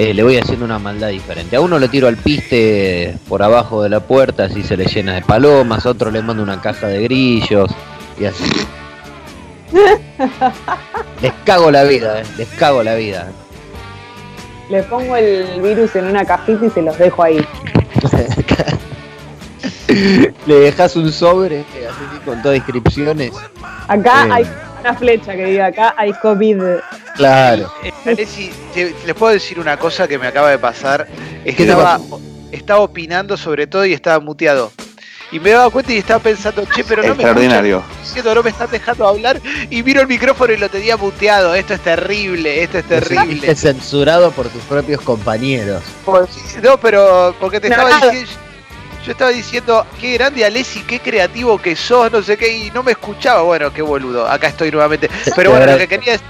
eh, 0.00 0.14
le 0.14 0.22
voy 0.22 0.38
haciendo 0.38 0.64
una 0.64 0.78
maldad 0.78 1.08
diferente. 1.08 1.56
A 1.56 1.60
uno 1.60 1.76
le 1.76 1.88
tiro 1.88 2.06
al 2.06 2.16
piste 2.16 3.16
por 3.28 3.42
abajo 3.42 3.82
de 3.82 3.88
la 3.88 3.98
puerta, 3.98 4.44
así 4.44 4.62
se 4.62 4.76
le 4.76 4.84
llena 4.84 5.14
de 5.14 5.22
palomas, 5.22 5.84
a 5.84 5.90
otro 5.90 6.12
le 6.12 6.22
mando 6.22 6.40
una 6.40 6.60
caja 6.60 6.86
de 6.86 7.02
grillos 7.02 7.68
y 8.16 8.26
así. 8.26 8.44
les 11.20 11.32
cago 11.44 11.72
la 11.72 11.82
vida, 11.82 12.20
eh, 12.20 12.24
les 12.36 12.46
cago 12.50 12.84
la 12.84 12.94
vida. 12.94 13.26
Le 14.70 14.84
pongo 14.84 15.16
el 15.16 15.60
virus 15.60 15.96
en 15.96 16.06
una 16.06 16.24
cajita 16.24 16.66
y 16.66 16.70
se 16.70 16.80
los 16.80 16.96
dejo 16.96 17.24
ahí. 17.24 17.44
le 20.46 20.54
dejas 20.54 20.94
un 20.94 21.10
sobre 21.10 21.62
así 21.62 22.20
con 22.24 22.40
todas 22.40 22.56
inscripciones. 22.56 23.32
Acá 23.88 24.26
eh. 24.28 24.30
hay 24.30 24.46
una 24.78 24.94
flecha 24.94 25.34
que 25.34 25.44
diga 25.46 25.66
acá 25.66 25.92
hay 25.96 26.12
COVID. 26.12 26.62
Claro. 27.18 27.72
Eh, 27.82 28.94
les 29.04 29.14
puedo 29.14 29.32
decir 29.32 29.58
una 29.58 29.76
cosa 29.76 30.06
que 30.06 30.18
me 30.18 30.28
acaba 30.28 30.50
de 30.50 30.58
pasar. 30.58 31.06
Es 31.44 31.56
que 31.56 31.64
estaba, 31.64 32.00
estaba 32.52 32.80
opinando 32.80 33.36
sobre 33.36 33.66
todo 33.66 33.84
y 33.84 33.92
estaba 33.92 34.20
muteado. 34.20 34.72
Y 35.30 35.40
me 35.40 35.50
daba 35.50 35.68
cuenta 35.68 35.92
y 35.92 35.98
estaba 35.98 36.22
pensando, 36.22 36.64
che, 36.74 36.84
pero 36.84 37.02
no 37.02 37.12
Extraordinario. 37.12 37.82
me 38.14 38.34
no 38.34 38.42
me 38.42 38.50
están 38.50 38.70
dejando 38.70 39.06
hablar. 39.06 39.40
Y 39.68 39.82
miro 39.82 40.00
el 40.00 40.06
micrófono 40.06 40.52
y 40.52 40.56
lo 40.56 40.68
tenía 40.70 40.96
muteado. 40.96 41.54
Esto 41.54 41.74
es 41.74 41.80
terrible, 41.80 42.62
esto 42.62 42.78
es 42.78 42.84
terrible. 42.84 43.54
censurado 43.56 44.30
por 44.30 44.48
tus 44.48 44.62
propios 44.62 45.00
compañeros. 45.00 45.82
no, 46.62 46.78
pero 46.80 47.34
porque 47.38 47.60
te 47.60 47.68
estaba 47.68 47.90
diciendo 47.90 48.48
yo 49.04 49.12
estaba 49.12 49.30
diciendo, 49.30 49.86
qué 50.00 50.14
grande 50.14 50.44
Alessi, 50.44 50.82
qué 50.82 51.00
creativo 51.00 51.56
que 51.56 51.74
sos, 51.74 52.12
no 52.12 52.20
sé 52.20 52.36
qué, 52.36 52.54
y 52.54 52.70
no 52.72 52.82
me 52.82 52.92
escuchaba. 52.92 53.40
Bueno, 53.40 53.72
qué 53.72 53.80
boludo, 53.80 54.28
acá 54.28 54.48
estoy 54.48 54.70
nuevamente. 54.70 55.08
Pero 55.34 55.50
bueno, 55.52 55.64
lo 55.64 55.78
que 55.78 55.88
quería 55.88 56.12
decir 56.12 56.26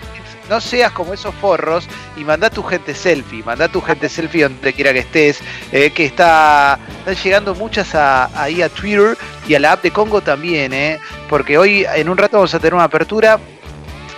no 0.48 0.60
seas 0.60 0.92
como 0.92 1.14
esos 1.14 1.34
forros 1.34 1.86
y 2.16 2.24
manda 2.24 2.50
tu 2.50 2.62
gente 2.62 2.94
selfie, 2.94 3.42
manda 3.42 3.68
tu 3.68 3.80
gente 3.80 4.08
selfie 4.08 4.44
donde 4.44 4.72
quiera 4.72 4.92
que 4.92 5.00
estés, 5.00 5.40
eh, 5.72 5.90
que 5.90 6.04
está, 6.04 6.78
están 6.98 7.14
llegando 7.14 7.54
muchas 7.54 7.94
ahí 7.94 8.62
a 8.62 8.68
Twitter 8.68 9.16
y 9.46 9.54
a 9.54 9.60
la 9.60 9.72
app 9.72 9.82
de 9.82 9.90
Congo 9.90 10.20
también, 10.20 10.72
eh, 10.72 10.98
porque 11.28 11.58
hoy 11.58 11.86
en 11.94 12.08
un 12.08 12.16
rato 12.16 12.36
vamos 12.38 12.54
a 12.54 12.58
tener 12.58 12.74
una 12.74 12.84
apertura 12.84 13.38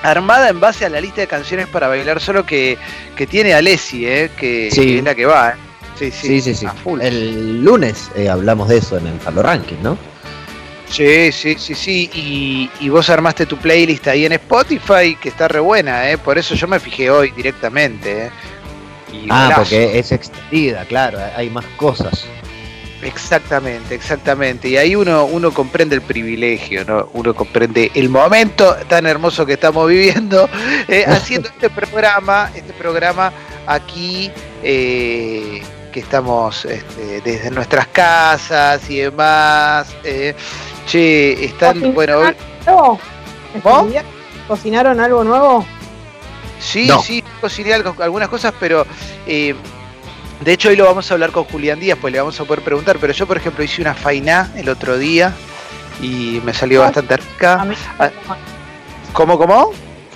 armada 0.02 0.48
en 0.48 0.60
base 0.60 0.84
a 0.84 0.88
la 0.88 1.00
lista 1.00 1.20
de 1.20 1.26
canciones 1.26 1.66
para 1.68 1.88
bailar 1.88 2.20
solo 2.20 2.44
que, 2.44 2.78
que 3.16 3.26
tiene 3.26 3.54
Alessi, 3.54 4.06
eh, 4.06 4.30
que, 4.36 4.68
es 4.68 5.04
la 5.04 5.14
que 5.14 5.26
va. 5.26 5.50
Eh. 5.50 5.54
Sí, 6.10 6.40
sí, 6.40 6.54
sí. 6.54 6.66
El 7.00 7.62
lunes 7.62 8.10
eh, 8.16 8.30
hablamos 8.30 8.68
de 8.68 8.78
eso 8.78 8.96
en 8.96 9.06
el 9.06 9.18
Palo 9.18 9.42
Ranking, 9.42 9.76
¿no? 9.82 9.98
Sí, 10.90 11.30
sí, 11.30 11.54
sí, 11.56 11.74
sí. 11.74 12.10
Y, 12.80 12.88
vos 12.88 13.08
armaste 13.08 13.46
tu 13.46 13.56
playlist 13.56 14.08
ahí 14.08 14.26
en 14.26 14.32
Spotify, 14.32 15.16
que 15.20 15.28
está 15.28 15.46
re 15.46 15.60
buena, 15.60 16.10
¿eh? 16.10 16.18
Por 16.18 16.36
eso 16.36 16.54
yo 16.54 16.66
me 16.66 16.80
fijé 16.80 17.10
hoy 17.10 17.30
directamente, 17.30 18.26
¿eh? 18.26 18.30
ah, 19.30 19.52
porque 19.56 19.98
es 19.98 20.10
extendida, 20.10 20.84
claro, 20.84 21.18
hay 21.36 21.48
más 21.48 21.64
cosas. 21.76 22.26
Exactamente, 23.02 23.94
exactamente. 23.94 24.68
Y 24.68 24.76
ahí 24.76 24.94
uno, 24.94 25.24
uno 25.24 25.52
comprende 25.52 25.94
el 25.94 26.02
privilegio, 26.02 26.84
¿no? 26.84 27.08
Uno 27.14 27.34
comprende 27.34 27.90
el 27.94 28.08
momento 28.08 28.76
tan 28.88 29.06
hermoso 29.06 29.46
que 29.46 29.54
estamos 29.54 29.88
viviendo 29.88 30.48
eh, 30.88 31.04
haciendo 31.06 31.48
este 31.48 31.70
programa, 31.70 32.50
este 32.54 32.72
programa 32.74 33.32
aquí 33.66 34.30
eh, 34.62 35.62
que 35.92 36.00
estamos 36.00 36.64
este, 36.66 37.20
desde 37.22 37.50
nuestras 37.50 37.86
casas 37.86 38.88
y 38.90 38.98
demás. 38.98 39.94
eh. 40.04 40.34
Che, 40.86 41.44
están, 41.44 41.94
bueno, 41.94 42.18
hoy- 42.18 42.34
¿Algo? 42.66 42.98
¿Vos? 43.62 43.86
¿Cocinaron 44.48 44.98
algo 45.00 45.22
nuevo? 45.24 45.64
Sí, 46.58 46.86
No. 46.86 47.00
sí, 47.02 47.22
cociné 47.40 47.72
algo- 47.74 47.94
algunas 48.02 48.28
cosas, 48.28 48.52
pero 48.60 48.86
eh, 49.26 49.54
de 50.40 50.52
hecho 50.52 50.68
hoy 50.68 50.76
lo 50.76 50.84
vamos 50.84 51.10
a 51.10 51.14
hablar 51.14 51.30
con 51.32 51.44
Julián 51.44 51.80
Díaz, 51.80 51.98
pues 52.00 52.12
le 52.12 52.18
vamos 52.18 52.38
a 52.40 52.44
poder 52.44 52.62
preguntar, 52.62 52.98
pero 53.00 53.12
yo 53.12 53.26
por 53.26 53.36
ejemplo 53.36 53.64
hice 53.64 53.80
una 53.80 53.94
fainá 53.94 54.50
el 54.56 54.68
otro 54.68 54.98
día 54.98 55.32
y 56.02 56.40
me 56.44 56.52
salió 56.52 56.82
Ah. 56.82 56.86
bastante 56.86 57.14
A 57.14 57.16
rica. 57.16 57.64
mal. 57.98 58.12
¿Cómo, 59.12 59.38
cómo? 59.38 59.72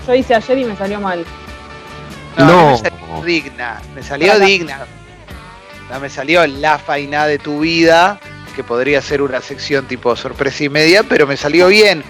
Yo 0.07 0.15
hice 0.15 0.35
ayer 0.35 0.59
y 0.59 0.65
me 0.65 0.77
salió 0.77 1.01
mal. 1.01 1.25
No. 2.37 2.73
me 2.73 2.77
salió 2.79 3.23
digna, 3.25 3.81
me 3.95 4.03
salió 4.03 4.39
digna. 4.41 4.87
No, 5.91 6.01
me 6.01 6.11
salió 6.11 6.47
la 6.47 6.79
fainá 6.79 7.27
de 7.27 7.39
tu 7.39 7.61
vida, 7.61 8.19
que 8.55 8.65
podría 8.65 9.01
ser 9.03 9.21
una 9.23 9.41
sección 9.41 9.87
tipo 9.87 10.15
sorpresa 10.17 10.65
y 10.65 10.69
media, 10.69 11.03
pero 11.03 11.27
me 11.27 11.37
salió 11.37 11.67
bien. 11.69 12.03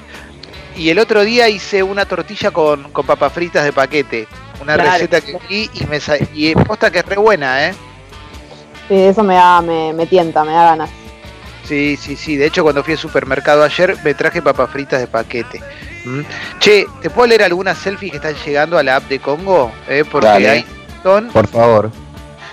Y 0.77 0.91
el 0.91 0.99
otro 0.99 1.23
día 1.23 1.49
hice 1.49 1.83
una 1.83 2.05
tortilla 2.05 2.51
con, 2.51 2.91
con 2.93 3.07
papas 3.07 3.33
fritas 3.33 3.65
de 3.65 3.73
paquete. 3.73 4.27
Una 4.61 4.75
Claro. 4.75 4.93
receta 4.93 5.21
que 5.21 5.37
vi 5.49 5.71
y 5.75 5.85
me 5.87 6.01
sa- 6.01 6.17
y 6.33 6.55
posta 6.55 6.91
que 6.91 6.99
es 7.01 7.07
re 7.07 7.17
buena, 7.17 7.67
¿eh? 7.69 7.75
Sí, 8.89 8.95
eso 8.97 9.23
me 9.23 9.35
da, 9.35 9.61
me, 9.63 9.93
me 9.93 10.07
tienta, 10.07 10.45
me 10.45 10.53
da 10.53 10.65
ganas. 10.65 10.91
Sí, 11.67 11.97
sí, 12.01 12.17
sí. 12.17 12.37
De 12.37 12.47
hecho, 12.47 12.63
cuando 12.63 12.83
fui 12.85 12.93
al 12.95 12.99
supermercado 12.99 13.63
ayer, 13.63 13.97
me 14.05 14.15
traje 14.15 14.43
papas 14.43 14.69
fritas 14.71 15.01
de 15.01 15.07
paquete. 15.07 15.61
¿Mm? 16.05 16.21
Che, 16.59 16.87
¿te 17.01 17.09
puedo 17.09 17.27
leer 17.29 17.45
algunas 17.45 17.79
selfies 17.79 18.11
que 18.11 18.17
están 18.19 18.35
llegando 18.45 18.77
a 18.77 18.83
la 18.83 18.97
app 18.97 19.09
de 19.09 19.19
Congo? 19.21 19.73
Eh, 19.89 20.05
porque 20.11 20.27
Dale. 20.29 20.49
hay 20.51 20.67
son, 21.03 21.29
Por 21.29 21.47
favor. 21.49 21.91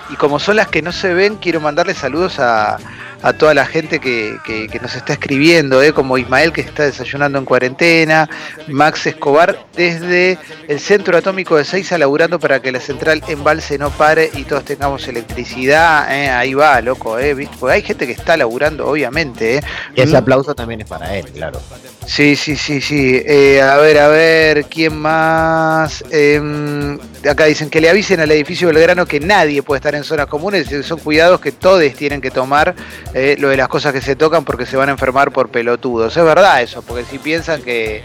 y 0.10 0.16
como 0.16 0.40
son 0.40 0.56
las 0.56 0.68
que 0.70 0.82
no 0.82 0.92
se 0.94 1.14
ven, 1.14 1.36
quiero 1.36 1.60
mandarle 1.60 1.94
saludos 1.94 2.40
a, 2.40 2.78
a 3.24 3.34
toda 3.34 3.54
la 3.54 3.66
gente 3.66 4.00
que, 4.00 4.38
que- 4.46 4.68
que 4.68 4.80
nos 4.80 4.96
está 4.96 5.14
escribiendo, 5.14 5.82
eh, 5.82 5.94
como 5.94 6.18
Ismael 6.18 6.52
que 6.52 6.62
está 6.62 6.84
desayunando 6.84 7.38
en 7.38 7.46
cuarentena, 7.46 8.30
Max 8.68 9.06
Escobar 9.08 9.66
desde 9.76 10.38
el 10.68 10.80
Centro 10.80 11.18
Atómico 11.18 11.56
de 11.58 11.66
Seiza 11.66 11.98
laburando 11.98 12.40
para 12.40 12.62
que 12.62 12.72
la 12.72 12.80
central 12.80 13.22
embalse 13.28 13.78
no 13.78 13.90
pare 13.92 14.30
y 14.34 14.44
todos 14.44 14.66
tengamos 14.66 15.08
electricidad. 15.08 16.08
eh, 16.12 16.30
ahí 16.30 16.54
va, 16.54 16.82
loco, 16.82 17.18
eh, 17.20 17.34
¿viste? 17.34 17.56
Porque 17.60 17.76
hay 17.76 17.82
gente 17.82 18.06
que 18.06 18.14
está 18.14 18.36
laburando, 18.38 18.88
obviamente. 18.88 19.58
Eh. 19.58 19.62
Y 19.96 20.02
ese 20.02 20.14
Mm. 20.14 20.18
aplauso 20.18 20.56
también 20.56 20.82
es 20.82 20.88
para 20.88 21.16
él, 21.16 21.26
claro. 21.32 21.60
Sí, 22.06 22.36
sí, 22.36 22.56
sí, 22.56 22.82
sí. 22.82 23.22
Eh, 23.26 23.62
a 23.62 23.78
ver, 23.78 23.98
a 24.00 24.08
ver, 24.08 24.66
¿quién 24.66 24.98
más? 24.98 26.04
Em, 26.10 26.98
acá 27.30 27.46
dicen 27.46 27.70
que 27.70 27.80
le 27.80 27.90
avisen 27.90 28.20
al 28.20 28.32
edificio 28.32 28.68
Belgrano 28.70 29.06
que 29.06 29.20
nadie 29.20 29.62
puede 29.64 29.78
estar 29.78 29.94
en 29.96 30.04
zonas 30.04 30.26
comunes, 30.28 30.68
son 30.86 31.00
cuidados 31.00 31.40
que 31.40 31.52
todos 31.52 31.82
tienen 31.94 32.20
que 32.22 32.32
tomar 32.32 32.76
eh, 33.13 33.36
lo 33.39 33.50
de 33.50 33.58
las 33.58 33.67
cosas 33.67 33.93
que 33.93 34.02
se 34.02 34.15
tocan 34.15 34.43
porque 34.45 34.65
se 34.65 34.78
van 34.78 34.89
a 34.89 34.93
enfermar 34.93 35.32
por 35.32 35.50
pelotudos. 35.50 36.15
Es 36.15 36.24
verdad 36.24 36.62
eso, 36.62 36.82
porque 36.82 37.04
si 37.06 37.17
piensan 37.19 37.62
que, 37.62 38.04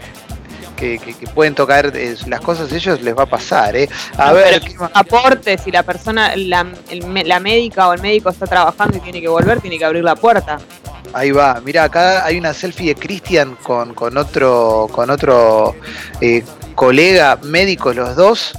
que, 0.75 0.99
que- 0.99 1.13
que 1.13 1.27
pueden 1.27 1.55
tocar 1.55 1.91
eh, 1.95 2.15
las 2.27 2.41
cosas 2.41 2.71
ellos 2.71 3.01
les 3.01 3.17
va 3.17 3.23
a 3.23 3.27
pasar. 3.27 3.75
Eh. 3.75 3.89
A 4.17 4.27
No, 4.27 4.33
ver, 4.35 4.61
¿qué 4.61 4.75
más? 4.75 4.91
Aporte, 4.93 5.57
si 5.57 5.71
la 5.71 5.83
persona, 5.83 6.35
la, 6.35 6.65
el 6.89 7.05
me- 7.07 7.23
la 7.25 7.39
médica 7.39 7.87
o 7.87 7.93
el 7.93 8.01
médico 8.01 8.29
está 8.29 8.45
trabajando 8.47 8.97
y 8.97 8.99
tiene 9.01 9.21
que 9.21 9.27
volver, 9.27 9.59
tiene 9.61 9.77
que 9.77 9.85
abrir 9.85 10.03
la 10.03 10.15
puerta. 10.15 10.59
Ahí 11.13 11.31
va, 11.31 11.61
mira, 11.63 11.85
acá 11.85 12.25
hay 12.25 12.37
una 12.37 12.53
selfie 12.53 12.93
de 12.93 12.95
Cristian 12.95 13.55
con, 13.63 13.93
con 13.93 14.17
otro, 14.17 14.89
con 14.91 15.09
otro 15.09 15.73
eh, 16.19 16.43
colega 16.77 17.39
médico, 17.41 17.91
los 17.91 18.15
dos. 18.15 18.53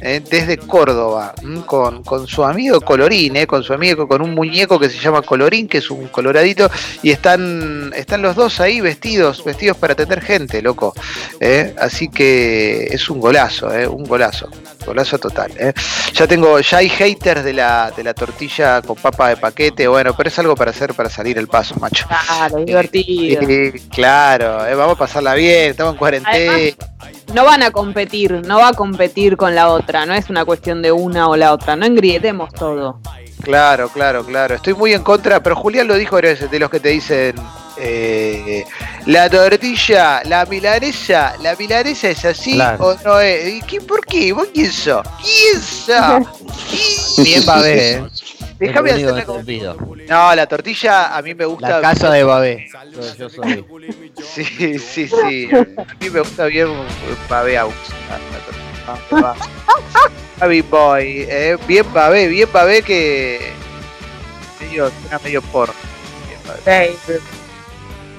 Eh, 0.00 0.22
desde 0.30 0.56
Córdoba, 0.56 1.34
con, 1.66 2.02
con 2.02 2.26
su 2.26 2.42
amigo 2.42 2.80
Colorín, 2.80 3.36
eh, 3.36 3.46
con 3.46 3.62
su 3.62 3.74
amigo, 3.74 4.08
con 4.08 4.22
un 4.22 4.32
muñeco 4.34 4.78
que 4.78 4.88
se 4.88 4.98
llama 4.98 5.20
Colorín, 5.20 5.68
que 5.68 5.78
es 5.78 5.90
un 5.90 6.08
coloradito, 6.08 6.70
y 7.02 7.10
están, 7.10 7.92
están 7.94 8.22
los 8.22 8.36
dos 8.36 8.60
ahí 8.60 8.80
vestidos, 8.80 9.44
vestidos 9.44 9.76
para 9.76 9.92
atender 9.92 10.22
gente, 10.22 10.62
loco. 10.62 10.94
eh. 11.40 11.74
Así 11.78 12.08
que 12.08 12.84
es 12.90 13.10
un 13.10 13.20
golazo, 13.20 13.70
eh, 13.76 13.86
un 13.86 14.04
golazo, 14.04 14.48
golazo 14.86 15.18
total. 15.18 15.52
eh. 15.58 15.74
Ya 16.14 16.26
tengo, 16.26 16.58
ya 16.60 16.78
hay 16.78 16.88
haters 16.88 17.44
de 17.44 17.52
la, 17.52 17.92
de 17.94 18.02
la 18.02 18.14
tortilla 18.14 18.80
con 18.80 18.96
papa 18.96 19.28
de 19.28 19.36
paquete, 19.36 19.86
bueno, 19.88 20.14
pero 20.16 20.28
es 20.30 20.38
algo 20.38 20.54
para 20.54 20.70
hacer 20.70 20.94
para 20.94 21.10
salir 21.10 21.36
el 21.36 21.48
paso, 21.48 21.74
macho. 21.78 22.06
Claro, 22.08 22.64
divertido. 22.64 23.42
Claro, 23.90 24.58
vamos 24.76 24.94
a 24.94 24.98
pasarla 24.98 25.34
bien, 25.34 25.72
estamos 25.72 25.92
en 25.94 25.98
cuarentena. 25.98 26.52
Además, 26.52 27.17
No 27.34 27.44
van 27.44 27.62
a 27.62 27.70
competir, 27.70 28.32
no 28.46 28.58
va 28.58 28.68
a 28.68 28.72
competir 28.72 29.36
con 29.36 29.54
la 29.54 29.68
otra, 29.68 30.06
no 30.06 30.14
es 30.14 30.30
una 30.30 30.44
cuestión 30.44 30.80
de 30.82 30.92
una 30.92 31.28
o 31.28 31.36
la 31.36 31.52
otra, 31.52 31.76
no 31.76 31.84
engrietemos 31.84 32.52
todo. 32.54 33.00
Claro, 33.42 33.88
claro, 33.90 34.24
claro. 34.24 34.54
Estoy 34.56 34.74
muy 34.74 34.92
en 34.94 35.02
contra, 35.02 35.42
pero 35.42 35.54
Julián 35.56 35.86
lo 35.86 35.94
dijo 35.94 36.16
de 36.20 36.58
los 36.58 36.70
que 36.70 36.80
te 36.80 36.88
dicen 36.88 37.34
eh, 37.76 38.64
la 39.06 39.30
tortilla, 39.30 40.22
la 40.24 40.44
milanesa, 40.46 41.34
la 41.40 41.54
milanesa 41.54 42.08
es 42.08 42.24
así 42.24 42.54
Claro. 42.54 42.84
o 42.84 42.96
no 43.04 43.20
es. 43.20 43.48
¿Y 43.54 43.62
qué, 43.62 43.80
¿Por 43.80 44.04
qué? 44.04 44.32
¿Vos 44.32 44.48
quién 44.52 44.72
sos? 44.72 45.06
¿Quién 45.22 45.60
sos? 45.62 46.26
Bien 47.24 47.44
Babé, 47.46 47.92
¿eh? 47.92 48.04
Déjame 48.58 48.92
pido. 49.44 49.76
No, 50.08 50.34
la 50.34 50.46
tortilla 50.46 51.16
a 51.16 51.22
mí 51.22 51.34
me 51.34 51.44
gusta. 51.44 51.68
La 51.68 51.80
casa 51.80 52.10
de 52.10 52.24
Babé. 52.24 52.68
Yo, 52.92 53.14
yo 53.16 53.28
soy. 53.30 53.64
Sí, 54.22 54.78
sí, 54.78 55.08
sí. 55.08 55.48
A 55.52 55.94
mí 56.00 56.10
me 56.10 56.20
gusta 56.20 56.46
bien 56.46 56.68
Babé 57.28 57.58
Aux. 57.58 57.72
Baby 60.40 60.62
Boy, 60.62 61.26
eh, 61.28 61.56
bien 61.66 61.84
Babé, 61.92 62.28
bien 62.28 62.48
Babé 62.52 62.82
que 62.82 63.52
medio, 64.60 64.90
suena 65.02 65.18
medio 65.22 65.42
porno. 65.42 65.74
Bien 66.28 66.40
Babé, 66.46 66.96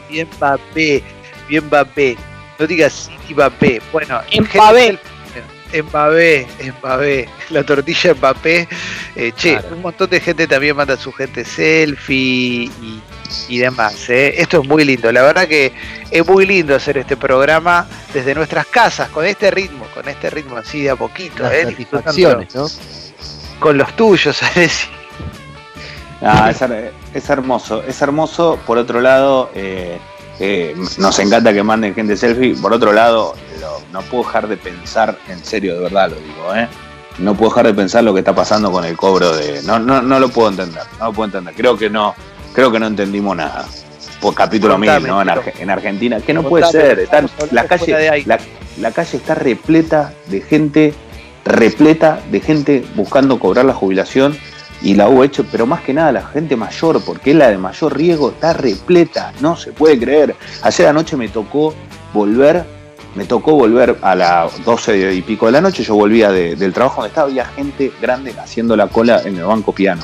bien 0.10 0.28
Babé, 0.40 1.04
bien 1.48 1.70
Babé. 1.70 2.18
No 2.60 2.68
digas 2.68 2.94
City 2.94 3.34
Babé. 3.34 3.82
Bueno, 3.92 4.20
En 4.32 4.44
gente- 4.46 4.58
Babé. 4.58 5.00
Mbappé, 5.74 6.48
Mbappé, 6.80 7.30
la 7.50 7.64
tortilla 7.64 8.14
Mbappé. 8.14 8.68
Eh, 9.16 9.32
che, 9.36 9.54
Claro. 9.60 9.76
un 9.76 9.82
montón 9.82 10.10
de 10.10 10.20
gente 10.20 10.48
también 10.48 10.76
manda 10.76 10.96
su 10.98 11.12
gente 11.12 11.44
selfie 11.46 12.16
y, 12.82 13.02
y 13.50 13.58
demás. 13.60 14.10
eh. 14.10 14.36
Esto 14.38 14.62
es 14.62 14.68
muy 14.68 14.84
lindo. 14.86 15.12
La 15.12 15.22
verdad 15.24 15.48
que 15.48 15.72
es 16.10 16.28
muy 16.28 16.46
lindo 16.46 16.76
hacer 16.76 16.98
este 16.98 17.16
programa 17.18 17.88
desde 18.14 18.34
nuestras 18.36 18.66
casas, 18.68 19.10
con 19.10 19.26
este 19.26 19.52
ritmo, 19.52 19.86
con 19.94 20.08
este 20.08 20.30
ritmo 20.30 20.58
así 20.58 20.82
de 20.82 20.90
a 20.92 20.96
poquito. 20.96 21.44
Las 21.44 21.54
eh, 21.54 21.64
satisfacciones, 21.66 22.56
¿no? 22.56 22.64
disfrutándolo 22.64 23.60
Con 23.60 23.78
los 23.78 23.96
tuyos, 23.96 24.42
Alessi. 24.56 24.88
Ah, 26.22 26.50
es, 26.52 26.62
her- 26.62 26.92
es 27.14 27.30
hermoso, 27.30 27.82
es 27.84 28.02
hermoso. 28.02 28.60
Por 28.66 28.78
otro 28.78 29.00
lado, 29.00 29.52
eh, 30.40 30.76
nos 30.98 31.20
encanta 31.20 31.54
que 31.54 31.64
manden 31.64 31.94
gente 31.94 32.16
selfie. 32.18 32.56
Por 32.56 32.74
otro 32.74 32.94
lado, 32.94 33.36
lo- 33.60 33.82
no 33.92 34.02
puedo 34.04 34.24
dejar 34.24 34.48
de 34.48 34.58
pensar, 34.58 35.18
en 35.28 35.44
serio, 35.44 35.76
de 35.76 35.80
verdad 35.82 36.10
lo 36.10 36.16
digo, 36.16 36.56
¿eh? 36.56 36.68
No 37.18 37.36
puedo 37.36 37.50
dejar 37.52 37.68
de 37.68 37.74
pensar 37.74 38.04
lo 38.04 38.14
que 38.14 38.20
está 38.20 38.34
pasando 38.34 38.72
con 38.72 38.86
el 38.86 38.96
cobro 38.96 39.36
de. 39.36 39.62
No, 39.64 39.78
no, 39.80 40.02
no 40.02 40.20
lo 40.20 40.30
puedo 40.30 40.50
entender, 40.50 40.84
no 41.00 41.06
lo 41.08 41.14
puedo 41.14 41.26
entender. 41.26 41.54
Creo 41.56 41.78
que 41.78 41.90
no, 41.90 42.16
creo 42.54 42.72
que 42.72 42.80
no 42.80 42.88
entendimos 42.88 43.36
nada. 43.36 43.66
Por 44.22 44.34
capítulo 44.36 44.76
Contame, 44.76 45.00
1000, 45.00 45.08
¿no? 45.10 45.22
En. 45.22 45.28
Arge- 45.30 45.54
en 45.60 45.70
Argentina, 45.70 46.20
que 46.22 46.34
no 46.34 46.44
puede 46.44 46.66
ser. 46.72 47.00
Están- 47.00 47.30
la 47.52 47.66
calle, 47.68 48.26
la 48.78 48.92
calle 48.92 49.18
está 49.18 49.36
repleta 49.36 50.14
de 50.28 50.42
gente, 50.42 50.94
repleta 51.46 52.20
de 52.32 52.40
gente 52.40 52.86
buscando 52.96 53.40
cobrar 53.40 53.66
la 53.66 53.74
jubilación 53.74 54.38
y 54.82 54.96
la 54.96 55.10
hubo 55.10 55.24
hecho, 55.24 55.46
pero 55.52 55.66
más 55.66 55.82
que 55.82 55.94
nada 55.94 56.12
la 56.12 56.26
gente 56.26 56.56
mayor, 56.56 57.04
porque 57.04 57.32
es 57.32 57.36
la 57.36 57.50
de 57.50 57.58
mayor 57.58 57.96
riesgo, 57.98 58.30
está 58.30 58.54
repleta, 58.54 59.34
no 59.42 59.56
se 59.56 59.72
puede 59.74 60.00
creer. 60.00 60.36
Ayer 60.64 60.88
anoche 60.88 61.18
me 61.18 61.28
tocó 61.30 61.74
volver, 62.14 62.64
me 63.16 63.26
tocó 63.26 63.54
volver 63.56 63.98
a 64.02 64.16
las 64.16 64.64
12 64.64 65.14
y 65.14 65.22
pico 65.22 65.48
de 65.48 65.52
la 65.54 65.62
noche, 65.62 65.84
yo 65.84 65.96
volvía 65.96 66.32
de- 66.32 66.56
del 66.56 66.72
trabajo 66.74 66.98
donde 67.02 67.10
estaba, 67.10 67.28
había 67.28 67.46
gente 67.46 67.92
grande 68.02 68.34
haciendo 68.40 68.76
la 68.78 68.88
cola 68.88 69.22
en 69.26 69.36
el 69.38 69.44
banco 69.44 69.74
piano. 69.74 70.04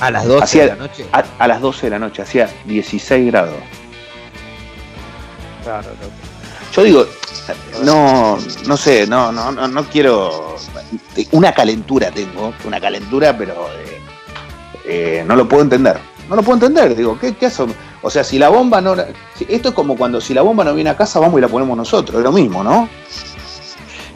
A 0.00 0.10
las 0.10 0.24
12 0.26 0.44
Hacía- 0.44 0.62
de 0.62 0.68
la 0.70 0.76
noche. 0.76 1.04
A, 1.12 1.24
a 1.38 1.48
las 1.48 1.60
12 1.60 1.86
de 1.86 1.90
la 1.90 1.98
noche, 1.98 2.22
hacía 2.22 2.48
16 2.64 3.26
grados. 3.26 3.54
Yo 6.74 6.82
digo, 6.82 7.06
no, 7.84 8.38
no 8.66 8.76
sé, 8.76 9.06
no, 9.06 9.30
no, 9.30 9.52
no, 9.52 9.68
no 9.68 9.84
quiero. 9.84 10.56
Una 11.30 11.52
calentura 11.52 12.10
tengo, 12.10 12.52
una 12.64 12.80
calentura, 12.80 13.36
pero 13.36 13.68
eh, 13.68 14.00
eh, 14.84 15.24
no 15.26 15.36
lo 15.36 15.48
puedo 15.48 15.62
entender. 15.62 15.98
No 16.28 16.36
lo 16.36 16.42
puedo 16.42 16.54
entender. 16.54 16.96
Digo, 16.96 17.18
¿qué, 17.18 17.34
qué 17.34 17.46
hacen? 17.46 17.72
O 18.02 18.10
sea, 18.10 18.24
si 18.24 18.38
la 18.38 18.48
bomba 18.48 18.80
no. 18.80 18.96
Esto 19.48 19.68
es 19.68 19.74
como 19.74 19.96
cuando 19.96 20.20
si 20.20 20.34
la 20.34 20.42
bomba 20.42 20.64
no 20.64 20.74
viene 20.74 20.90
a 20.90 20.96
casa, 20.96 21.20
vamos 21.20 21.38
y 21.38 21.42
la 21.42 21.48
ponemos 21.48 21.76
nosotros. 21.76 22.18
Es 22.18 22.24
lo 22.24 22.32
mismo, 22.32 22.64
¿no? 22.64 22.88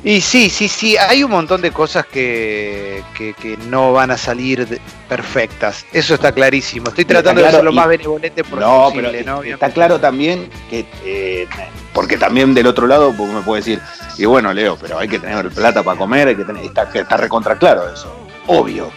Y 0.04 0.20
sí, 0.20 0.48
sí, 0.48 0.68
sí, 0.68 0.96
hay 0.96 1.24
un 1.24 1.30
montón 1.30 1.60
de 1.60 1.72
cosas 1.72 2.06
que, 2.06 3.02
que, 3.16 3.58
no 3.68 3.92
van 3.92 4.12
a 4.12 4.16
salir 4.16 4.80
perfectas. 5.08 5.84
Eso 5.92 6.14
está 6.14 6.30
clarísimo. 6.30 6.88
Estoy 6.88 7.04
tratando 7.04 7.42
de 7.42 7.50
ser 7.50 7.64
lo 7.64 7.72
más 7.72 7.88
benevolente 7.88 8.44
posible. 8.44 9.24
¿no? 9.24 9.42
Está 9.42 9.70
claro 9.70 9.98
también 9.98 10.48
que, 10.70 10.86
eh, 11.04 11.48
porque 11.98 12.16
también 12.16 12.54
del 12.54 12.68
otro 12.68 12.86
lado 12.86 13.12
pues, 13.12 13.28
me 13.28 13.40
puede 13.40 13.60
decir, 13.60 13.80
y 14.16 14.24
bueno, 14.24 14.52
Leo, 14.52 14.78
pero 14.80 15.00
hay 15.00 15.08
que 15.08 15.18
tener 15.18 15.48
plata 15.48 15.82
para 15.82 15.98
comer, 15.98 16.28
hay 16.28 16.36
que 16.36 16.44
tener, 16.44 16.64
está, 16.64 16.84
está 16.94 17.16
recontra 17.16 17.56
claro 17.58 17.92
eso. 17.92 18.14
Obvio. 18.46 18.88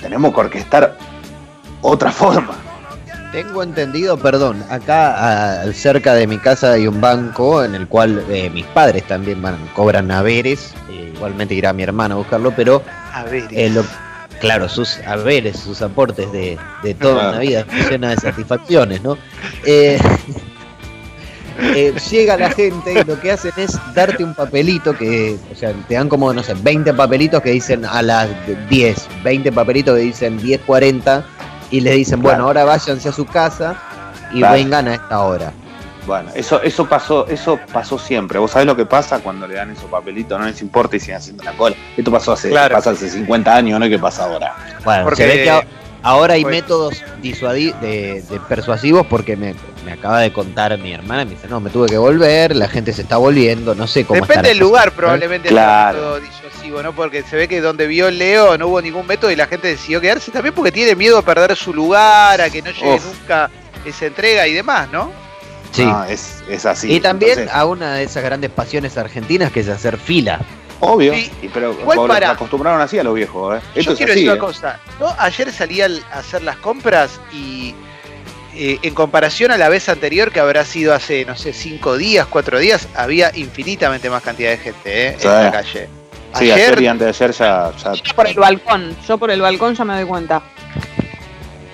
Tenemos 0.00 0.32
que 0.32 0.40
orquestar 0.40 0.96
otra 1.82 2.10
forma. 2.22 2.54
Tengo 3.32 3.62
entendido, 3.62 4.16
perdón, 4.16 4.64
acá 4.70 5.62
cerca 5.74 6.14
de 6.14 6.26
mi 6.26 6.38
casa 6.38 6.72
hay 6.72 6.86
un 6.86 7.02
banco 7.02 7.62
en 7.62 7.74
el 7.74 7.86
cual 7.86 8.24
eh, 8.30 8.48
mis 8.48 8.64
padres 8.64 9.06
también 9.06 9.42
van, 9.42 9.58
cobran 9.76 10.10
haberes, 10.10 10.72
eh, 10.88 11.12
igualmente 11.14 11.52
irá 11.52 11.74
mi 11.74 11.82
hermano 11.82 12.14
a 12.14 12.18
buscarlo, 12.18 12.50
pero 12.56 12.82
eh, 13.50 13.82
claro, 14.40 14.70
sus 14.70 14.96
haberes, 15.06 15.58
sus 15.58 15.82
aportes 15.82 16.32
de, 16.32 16.58
toda 16.98 17.28
una 17.28 17.38
vida 17.40 17.66
llena 17.90 18.08
de 18.08 18.16
satisfacciones, 18.16 19.02
¿no? 19.02 19.18
llega 22.10 22.36
la 22.36 22.50
gente 22.50 22.92
y 22.92 23.04
lo 23.04 23.20
que 23.20 23.32
hacen 23.32 23.52
es 23.56 23.78
darte 23.94 24.24
un 24.24 24.34
papelito 24.34 24.96
que, 24.96 25.36
o 25.52 25.54
sea, 25.54 25.72
te 25.88 25.94
dan 25.94 26.08
como, 26.08 26.32
no 26.32 26.42
sé, 26.42 26.54
20 26.54 26.94
papelitos 26.94 27.42
que 27.42 27.50
dicen 27.50 27.84
a 27.84 28.02
las 28.02 28.28
10, 28.68 29.08
20 29.22 29.52
papelitos 29.52 29.96
que 29.96 30.02
dicen 30.02 30.40
10.40 30.40 31.22
y 31.70 31.80
le 31.80 31.92
dicen, 31.92 32.20
bueno, 32.22 32.44
ahora 32.44 32.64
váyanse 32.64 33.08
a 33.08 33.12
su 33.12 33.24
casa 33.26 33.76
y 34.32 34.42
vengan 34.42 34.88
a 34.88 34.94
esta 34.94 35.20
hora. 35.20 35.52
Bueno, 36.06 36.30
eso, 36.34 36.62
eso 36.62 36.88
pasó, 36.88 37.26
eso 37.28 37.60
pasó 37.72 37.98
siempre. 37.98 38.38
Vos 38.38 38.52
sabés 38.52 38.66
lo 38.66 38.74
que 38.74 38.86
pasa 38.86 39.20
cuando 39.20 39.46
le 39.46 39.54
dan 39.54 39.70
esos 39.70 39.84
papelitos, 39.84 40.38
no 40.38 40.46
les 40.46 40.60
importa 40.62 40.96
y 40.96 41.00
siguen 41.00 41.16
haciendo 41.16 41.44
la 41.44 41.52
cola. 41.52 41.76
Esto 41.96 42.10
pasó 42.10 42.32
hace, 42.32 42.50
pasa 42.50 42.90
hace 42.90 43.08
50 43.08 43.54
años, 43.54 43.78
no 43.78 43.84
es 43.84 43.90
que 43.90 43.98
pasa 43.98 44.24
ahora. 44.24 44.56
Bueno, 44.84 45.04
porque... 45.04 45.22
se 45.22 45.26
ve 45.28 45.44
que 45.44 45.79
ahora 46.02 46.34
hay 46.34 46.44
métodos 46.44 47.02
de, 47.22 48.40
persuasivos 48.48 49.06
porque 49.06 49.36
me, 49.36 49.54
acaba 49.90 50.20
de 50.20 50.32
contar 50.32 50.76
mi 50.78 50.92
hermana, 50.92 51.24
me 51.24 51.32
dice, 51.32 51.48
no, 51.48 51.60
me 51.60 51.70
tuve 51.70 51.88
que 51.88 51.98
volver, 51.98 52.54
la 52.54 52.68
gente 52.68 52.92
se 52.92 53.02
está 53.02 53.16
volviendo, 53.16 53.74
no 53.74 53.86
sé 53.86 54.04
cómo 54.04 54.20
Depende 54.20 54.50
del 54.50 54.58
lugar, 54.58 54.92
probablemente 54.92 55.48
claro. 55.48 56.16
el 56.16 56.22
método 56.22 56.40
¿no? 56.78 56.94
Porque 56.94 57.22
se 57.22 57.36
ve 57.36 57.48
que 57.48 57.60
donde 57.60 57.86
vio 57.86 58.10
Leo 58.10 58.56
no 58.56 58.68
hubo 58.68 58.80
ningún 58.80 59.06
método 59.06 59.30
y 59.30 59.36
la 59.36 59.46
gente 59.46 59.68
decidió 59.68 60.00
quedarse 60.00 60.30
también 60.30 60.54
porque 60.54 60.70
tiene 60.70 60.94
miedo 60.94 61.18
a 61.18 61.22
perder 61.22 61.56
su 61.56 61.74
lugar, 61.74 62.40
a 62.40 62.48
que 62.48 62.62
no 62.62 62.70
llegue 62.70 63.00
nunca 63.00 63.50
esa 63.84 64.06
entrega 64.06 64.46
y 64.46 64.52
demás, 64.52 64.88
¿no? 64.92 65.10
Sí, 65.72 65.86
es, 66.08 66.66
así. 66.66 66.92
Y 66.92 67.00
también 67.00 67.48
a 67.52 67.64
una 67.64 67.94
de 67.94 68.04
esas 68.04 68.24
grandes 68.24 68.50
pasiones 68.50 68.96
argentinas 68.96 69.52
que 69.52 69.60
es 69.60 69.68
hacer 69.68 69.98
fila. 69.98 70.40
Obvio, 70.80 71.12
pero 71.52 71.76
acostumbraron 72.26 72.80
así 72.80 72.98
a 72.98 73.04
los 73.04 73.14
viejos. 73.14 73.62
¿eh? 73.74 73.82
Yo 73.82 73.94
quiero 73.94 74.12
decir 74.12 74.30
una 74.30 74.38
cosa. 74.38 74.80
Yo 74.98 75.14
ayer 75.18 75.52
salí 75.52 75.80
a 75.82 75.88
hacer 76.12 76.42
las 76.42 76.56
compras 76.56 77.20
y 77.32 77.74
eh, 78.54 78.78
en 78.82 78.94
comparación 78.94 79.50
a 79.52 79.58
la 79.58 79.68
vez 79.68 79.88
anterior, 79.88 80.32
que 80.32 80.40
habrá 80.40 80.64
sido 80.64 80.92
hace, 80.92 81.24
no 81.24 81.36
sé, 81.36 81.52
cinco 81.52 81.96
días, 81.96 82.26
cuatro 82.26 82.58
días, 82.58 82.88
había 82.96 83.30
infinitamente 83.34 84.10
más 84.10 84.22
cantidad 84.22 84.50
de 84.50 84.58
gente 84.58 85.08
¿eh? 85.08 85.16
en 85.20 85.44
la 85.44 85.52
calle. 85.52 85.88
Sí, 86.34 86.50
ayer, 86.50 86.80
y 86.80 86.86
antes 86.86 87.18
de 87.18 87.24
ayer 87.24 87.36
ya, 87.36 87.72
Yo 87.92 88.14
por 88.14 88.26
el 88.26 88.34
balcón, 88.34 88.96
yo 89.06 89.18
por 89.18 89.30
el 89.30 89.40
balcón 89.40 89.74
ya 89.74 89.84
me 89.84 89.94
doy 89.94 90.04
cuenta. 90.04 90.42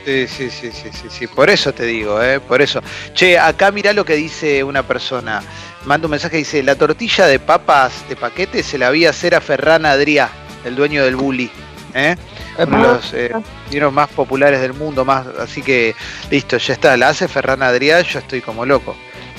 Sí, 0.04 0.26
sí, 0.28 0.50
sí, 0.50 0.70
sí, 0.70 0.90
sí, 0.92 1.08
sí, 1.10 1.26
por 1.26 1.50
eso 1.50 1.72
te 1.72 1.84
digo, 1.84 2.22
¿eh? 2.22 2.40
por 2.40 2.62
eso. 2.62 2.80
Che, 3.12 3.38
acá 3.38 3.70
mirá 3.72 3.92
lo 3.92 4.04
que 4.04 4.14
dice 4.14 4.62
una 4.62 4.82
persona. 4.82 5.42
Manda 5.86 6.08
un 6.08 6.10
mensaje, 6.10 6.38
dice, 6.38 6.64
la 6.64 6.74
tortilla 6.74 7.26
de 7.26 7.38
papas 7.38 8.08
de 8.08 8.16
paquete 8.16 8.64
se 8.64 8.76
la 8.76 8.90
vi 8.90 9.06
hacer 9.06 9.36
a 9.36 9.40
Ferran 9.40 9.84
Adrià, 9.84 10.28
el 10.64 10.74
dueño 10.74 11.04
del 11.04 11.14
bully. 11.14 11.48
¿eh? 11.94 12.16
Uno 12.58 12.78
de 12.78 12.94
los 12.94 13.14
eh, 13.14 13.90
más 13.92 14.08
populares 14.08 14.60
del 14.60 14.74
mundo, 14.74 15.04
más, 15.04 15.28
así 15.38 15.62
que 15.62 15.94
listo, 16.28 16.56
ya 16.56 16.74
está, 16.74 16.96
la 16.96 17.10
hace 17.10 17.28
Ferran 17.28 17.60
Adrià, 17.60 18.02
yo 18.02 18.18
estoy 18.18 18.40
como 18.40 18.66
loco. 18.66 18.96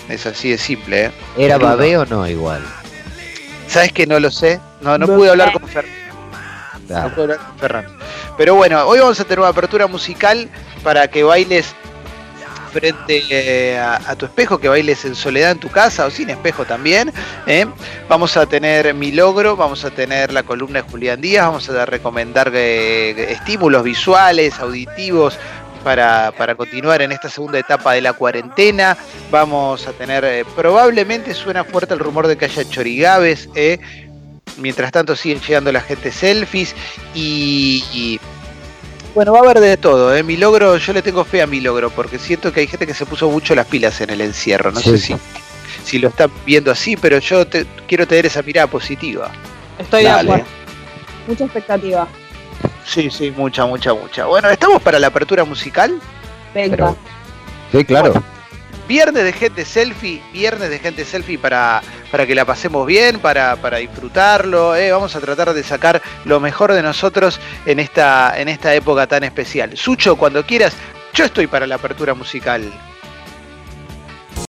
Es 0.08 0.26
así 0.26 0.50
de 0.52 0.58
simple, 0.58 1.08
¿eh? 1.08 1.12
¿Era 1.38 1.58
babé 1.58 1.98
o 1.98 2.06
no 2.06 2.26
igual? 2.26 2.64
¿Sabes 3.68 3.92
que 3.92 4.08
no 4.08 4.18
lo 4.18 4.32
sé? 4.32 4.62
No, 4.80 4.98
no, 4.98 5.06
pude 5.06 5.30
hablar 5.30 5.52
con 5.52 5.68
Ferran. 5.68 5.92
No 6.88 7.14
pude 7.14 7.24
hablar 7.24 7.40
con 7.40 7.58
Ferran. 7.60 7.86
Pero 8.38 8.56
bueno, 8.56 8.82
hoy 8.86 9.00
vamos 9.00 9.20
a 9.20 9.26
tener 9.26 9.40
una 9.40 9.50
apertura 9.50 9.88
musical 9.88 10.48
para 10.82 11.10
que 11.10 11.24
bailes 11.24 11.76
frente 12.68 13.24
eh, 13.30 13.80
a, 13.80 14.16
tu 14.16 14.26
espejo, 14.26 14.58
que 14.58 14.68
bailes 14.68 15.06
en 15.06 15.16
soledad 15.16 15.52
en 15.52 15.60
tu 15.60 15.70
casa 15.70 16.06
o 16.06 16.12
sin 16.12 16.30
espejo 16.30 16.66
también. 16.66 17.12
¿eh? 17.46 17.66
Vamos 18.08 18.38
a 18.38 18.46
tener 18.46 18.94
mi 18.94 19.12
logro, 19.12 19.56
vamos 19.56 19.86
a 19.86 19.90
tener 19.90 20.32
la 20.32 20.44
columna 20.44 20.82
de 20.82 20.90
Julián 20.90 21.22
Díaz, 21.22 21.48
vamos 21.48 21.70
a 21.70 21.86
recomendar 21.86 22.52
eh, 22.54 23.32
estímulos 23.32 23.84
visuales, 23.84 24.60
auditivos, 24.60 25.38
para, 25.84 26.34
continuar 26.58 27.02
en 27.02 27.14
esta 27.14 27.30
segunda 27.30 27.60
etapa 27.60 27.94
de 27.94 28.02
la 28.02 28.12
cuarentena. 28.12 28.98
Vamos 29.32 29.88
a 29.88 29.94
tener, 29.94 30.46
probablemente 30.54 31.34
suena 31.34 31.64
fuerte 31.64 31.94
el 31.94 32.00
rumor 32.02 32.28
de 32.28 32.38
que 32.38 32.46
haya 32.46 32.68
chorigaves, 32.70 33.48
Mientras 34.58 34.92
tanto 34.92 35.16
siguen 35.16 35.40
llegando 35.40 35.72
la 35.72 35.82
gente 35.82 36.12
selfies 36.12 36.76
y, 37.14 38.20
bueno, 39.18 39.32
va 39.32 39.40
a 39.40 39.42
haber 39.42 39.60
de 39.60 39.78
todo. 39.78 40.16
¿eh? 40.16 40.22
Mi 40.22 40.38
logro, 40.38 40.78
yo 40.78 40.94
le 40.94 41.02
tengo 41.02 41.26
fe 41.26 41.42
a 41.42 41.48
mi 41.48 41.60
logro 41.60 41.90
porque 41.90 42.20
siento 42.20 42.54
que 42.54 42.60
hay 42.60 42.68
gente 42.68 42.86
que 42.86 42.94
se 42.94 43.04
puso 43.04 43.28
mucho 43.32 43.56
las 43.56 43.66
pilas 43.66 44.00
en 44.00 44.12
el 44.12 44.22
encierro. 44.22 44.72
No 44.72 44.80
sé 44.80 45.00
si, 45.00 45.16
si 45.84 45.98
lo 45.98 46.10
están 46.10 46.30
viendo 46.46 46.70
así, 46.70 46.96
pero 46.96 47.18
yo 47.18 47.44
quiero 47.88 48.06
tener 48.06 48.28
esa 48.28 48.44
mirada 48.44 48.68
positiva. 48.68 49.32
Estoy 49.80 50.04
de 50.04 50.10
acuerdo. 50.12 50.46
Mucha 51.26 51.46
expectativa. 51.46 52.08
Sí, 52.86 53.10
sí, 53.10 53.34
mucha, 53.36 53.66
mucha, 53.66 53.92
mucha. 53.96 54.28
Bueno, 54.28 54.52
¿estamos 54.52 54.84
para 54.84 55.00
la 55.00 55.08
apertura 55.08 55.44
musical? 55.46 56.00
Venga. 56.54 56.94
sí, 57.72 57.84
claro. 57.86 58.24
Viernes 58.88 59.26
de 59.26 59.34
gente 59.34 59.66
selfie, 59.66 60.22
viernes 60.32 60.70
de 60.70 60.80
gente 60.80 61.04
selfie 61.04 61.38
para, 61.38 61.82
para 62.10 62.26
que 62.26 62.34
la 62.34 62.46
pasemos 62.46 62.88
bien, 62.88 63.20
para, 63.20 63.56
disfrutarlo. 63.78 64.76
¿eh? 64.78 64.92
Vamos 64.92 65.14
a 65.16 65.20
tratar 65.20 65.54
de 65.54 65.62
sacar 65.62 66.02
lo 66.24 66.40
mejor 66.40 66.72
de 66.72 66.82
nosotros 66.82 67.40
en 67.66 67.80
esta, 67.80 68.40
en 68.40 68.48
esta 68.48 68.74
época 68.74 69.06
tan 69.06 69.26
especial. 69.26 69.76
Sucho, 69.76 70.16
cuando 70.16 70.46
quieras, 70.46 70.74
yo 71.14 71.26
estoy 71.26 71.48
para 71.48 71.68
la 71.68 71.76
apertura 71.76 72.14
musical. 72.14 72.64